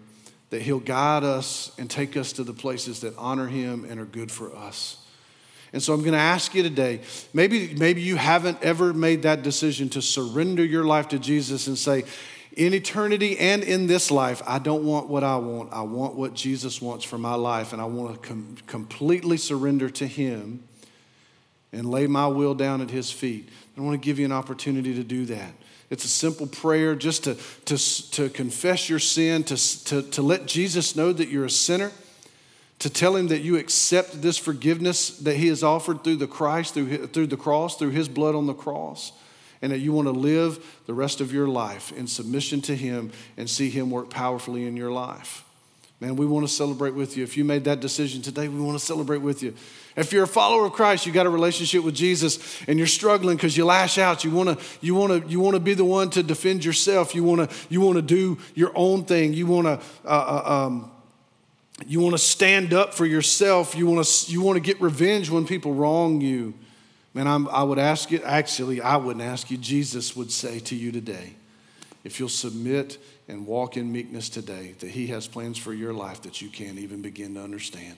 that 0.50 0.62
he'll 0.62 0.80
guide 0.80 1.24
us 1.24 1.72
and 1.78 1.90
take 1.90 2.16
us 2.16 2.32
to 2.34 2.44
the 2.44 2.52
places 2.52 3.00
that 3.00 3.16
honor 3.18 3.48
him 3.48 3.84
and 3.84 4.00
are 4.00 4.06
good 4.06 4.30
for 4.30 4.54
us. 4.54 5.01
And 5.72 5.82
so 5.82 5.94
I'm 5.94 6.00
going 6.00 6.12
to 6.12 6.18
ask 6.18 6.54
you 6.54 6.62
today 6.62 7.00
maybe, 7.32 7.74
maybe 7.74 8.02
you 8.02 8.16
haven't 8.16 8.62
ever 8.62 8.92
made 8.92 9.22
that 9.22 9.42
decision 9.42 9.88
to 9.90 10.02
surrender 10.02 10.64
your 10.64 10.84
life 10.84 11.08
to 11.08 11.18
Jesus 11.18 11.66
and 11.66 11.78
say, 11.78 12.04
in 12.54 12.74
eternity 12.74 13.38
and 13.38 13.62
in 13.62 13.86
this 13.86 14.10
life, 14.10 14.42
I 14.46 14.58
don't 14.58 14.84
want 14.84 15.08
what 15.08 15.24
I 15.24 15.36
want. 15.36 15.72
I 15.72 15.80
want 15.82 16.14
what 16.16 16.34
Jesus 16.34 16.82
wants 16.82 17.04
for 17.04 17.16
my 17.16 17.34
life, 17.34 17.72
and 17.72 17.80
I 17.80 17.86
want 17.86 18.20
to 18.20 18.28
com- 18.28 18.56
completely 18.66 19.38
surrender 19.38 19.88
to 19.88 20.06
Him 20.06 20.62
and 21.72 21.90
lay 21.90 22.06
my 22.06 22.26
will 22.26 22.54
down 22.54 22.82
at 22.82 22.90
His 22.90 23.10
feet. 23.10 23.48
I 23.78 23.80
want 23.80 24.00
to 24.00 24.04
give 24.04 24.18
you 24.18 24.26
an 24.26 24.32
opportunity 24.32 24.94
to 24.94 25.02
do 25.02 25.24
that. 25.26 25.54
It's 25.88 26.04
a 26.04 26.08
simple 26.08 26.46
prayer 26.46 26.94
just 26.94 27.24
to, 27.24 27.38
to, 27.64 27.78
to 28.12 28.28
confess 28.28 28.88
your 28.88 28.98
sin, 28.98 29.44
to, 29.44 29.84
to, 29.84 30.02
to 30.02 30.22
let 30.22 30.46
Jesus 30.46 30.94
know 30.94 31.12
that 31.12 31.28
you're 31.28 31.46
a 31.46 31.50
sinner 31.50 31.90
to 32.82 32.90
tell 32.90 33.14
him 33.14 33.28
that 33.28 33.42
you 33.42 33.58
accept 33.58 34.22
this 34.22 34.36
forgiveness 34.36 35.16
that 35.18 35.36
he 35.36 35.46
has 35.46 35.62
offered 35.62 36.02
through 36.02 36.16
the 36.16 36.26
Christ, 36.26 36.74
through, 36.74 37.06
through 37.06 37.28
the 37.28 37.36
cross, 37.36 37.76
through 37.76 37.90
his 37.90 38.08
blood 38.08 38.34
on 38.34 38.46
the 38.46 38.54
cross, 38.54 39.12
and 39.62 39.70
that 39.70 39.78
you 39.78 39.92
want 39.92 40.06
to 40.06 40.12
live 40.12 40.82
the 40.86 40.94
rest 40.94 41.20
of 41.20 41.32
your 41.32 41.46
life 41.46 41.92
in 41.92 42.08
submission 42.08 42.60
to 42.62 42.74
him 42.74 43.12
and 43.36 43.48
see 43.48 43.70
him 43.70 43.88
work 43.88 44.10
powerfully 44.10 44.66
in 44.66 44.76
your 44.76 44.90
life. 44.90 45.44
Man, 46.00 46.16
we 46.16 46.26
want 46.26 46.44
to 46.44 46.52
celebrate 46.52 46.94
with 46.94 47.16
you. 47.16 47.22
If 47.22 47.36
you 47.36 47.44
made 47.44 47.62
that 47.64 47.78
decision 47.78 48.20
today, 48.20 48.48
we 48.48 48.60
want 48.60 48.76
to 48.76 48.84
celebrate 48.84 49.18
with 49.18 49.44
you. 49.44 49.54
If 49.94 50.12
you're 50.12 50.24
a 50.24 50.26
follower 50.26 50.66
of 50.66 50.72
Christ, 50.72 51.06
you 51.06 51.12
got 51.12 51.26
a 51.26 51.30
relationship 51.30 51.84
with 51.84 51.94
Jesus 51.94 52.60
and 52.66 52.78
you're 52.78 52.88
struggling 52.88 53.36
because 53.36 53.56
you 53.56 53.64
lash 53.64 53.98
out, 53.98 54.24
you 54.24 54.32
want 54.32 54.58
to 54.58 54.64
you 54.80 54.96
want 54.96 55.22
to 55.22 55.28
you 55.28 55.38
want 55.38 55.54
to 55.54 55.60
be 55.60 55.74
the 55.74 55.84
one 55.84 56.10
to 56.10 56.24
defend 56.24 56.64
yourself. 56.64 57.14
You 57.14 57.22
want 57.22 57.48
to 57.48 57.56
you 57.68 57.80
want 57.80 57.96
to 57.96 58.02
do 58.02 58.38
your 58.56 58.72
own 58.74 59.04
thing. 59.04 59.34
You 59.34 59.46
want 59.46 59.66
to 59.66 59.86
uh, 60.04 60.08
uh, 60.08 60.66
um, 60.66 60.91
you 61.86 62.00
want 62.00 62.14
to 62.14 62.18
stand 62.18 62.72
up 62.72 62.94
for 62.94 63.06
yourself. 63.06 63.74
You 63.74 63.86
want 63.86 64.04
to, 64.04 64.32
you 64.32 64.42
want 64.42 64.56
to 64.56 64.60
get 64.60 64.80
revenge 64.80 65.30
when 65.30 65.46
people 65.46 65.74
wrong 65.74 66.20
you. 66.20 66.54
Man, 67.14 67.28
I'm, 67.28 67.48
I 67.48 67.62
would 67.62 67.78
ask 67.78 68.10
you, 68.10 68.22
actually, 68.22 68.80
I 68.80 68.96
wouldn't 68.96 69.24
ask 69.24 69.50
you, 69.50 69.56
Jesus 69.58 70.16
would 70.16 70.32
say 70.32 70.60
to 70.60 70.74
you 70.74 70.92
today, 70.92 71.34
if 72.04 72.18
you'll 72.18 72.28
submit 72.28 72.98
and 73.28 73.46
walk 73.46 73.76
in 73.76 73.92
meekness 73.92 74.28
today, 74.28 74.74
that 74.80 74.90
He 74.90 75.08
has 75.08 75.26
plans 75.26 75.58
for 75.58 75.72
your 75.72 75.92
life 75.92 76.22
that 76.22 76.40
you 76.40 76.48
can't 76.48 76.78
even 76.78 77.02
begin 77.02 77.34
to 77.34 77.42
understand. 77.42 77.96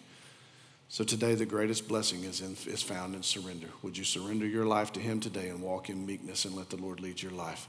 So 0.89 1.05
today, 1.05 1.35
the 1.35 1.47
greatest 1.47 1.89
blessing 1.89 2.25
is, 2.25 2.41
in, 2.41 2.57
is 2.73 2.83
found 2.83 3.15
in 3.15 3.23
surrender. 3.23 3.69
Would 3.83 3.97
you 3.97 4.05
surrender 4.05 4.47
your 4.47 4.67
life 4.67 4.93
to 4.93 5.01
Him 5.01 5.21
today 5.21 5.49
and 5.49 5.63
walk 5.63 5.89
in 5.89 6.05
meekness 6.05 6.45
and 6.45 6.55
let 6.55 6.71
the 6.71 6.77
Lord 6.77 7.01
lead 7.01 7.23
your 7.23 7.33
life? 7.33 7.69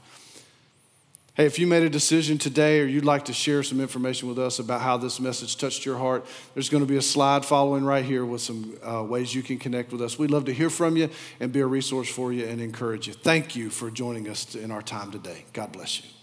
Hey, 1.36 1.44
if 1.44 1.58
you 1.58 1.66
made 1.66 1.82
a 1.82 1.90
decision 1.90 2.38
today 2.38 2.80
or 2.80 2.86
you'd 2.86 3.04
like 3.04 3.26
to 3.26 3.34
share 3.34 3.62
some 3.62 3.78
information 3.78 4.26
with 4.26 4.38
us 4.38 4.58
about 4.58 4.80
how 4.80 4.96
this 4.96 5.20
message 5.20 5.58
touched 5.58 5.84
your 5.84 5.98
heart, 5.98 6.24
there's 6.54 6.70
going 6.70 6.82
to 6.82 6.88
be 6.88 6.96
a 6.96 7.02
slide 7.02 7.44
following 7.44 7.84
right 7.84 8.02
here 8.02 8.24
with 8.24 8.40
some 8.40 8.74
uh, 8.82 9.02
ways 9.02 9.34
you 9.34 9.42
can 9.42 9.58
connect 9.58 9.92
with 9.92 10.00
us. 10.00 10.18
We'd 10.18 10.30
love 10.30 10.46
to 10.46 10.54
hear 10.54 10.70
from 10.70 10.96
you 10.96 11.10
and 11.38 11.52
be 11.52 11.60
a 11.60 11.66
resource 11.66 12.08
for 12.08 12.32
you 12.32 12.46
and 12.46 12.58
encourage 12.58 13.06
you. 13.06 13.12
Thank 13.12 13.54
you 13.54 13.68
for 13.68 13.90
joining 13.90 14.30
us 14.30 14.54
in 14.54 14.70
our 14.70 14.80
time 14.80 15.12
today. 15.12 15.44
God 15.52 15.72
bless 15.72 16.02
you. 16.02 16.15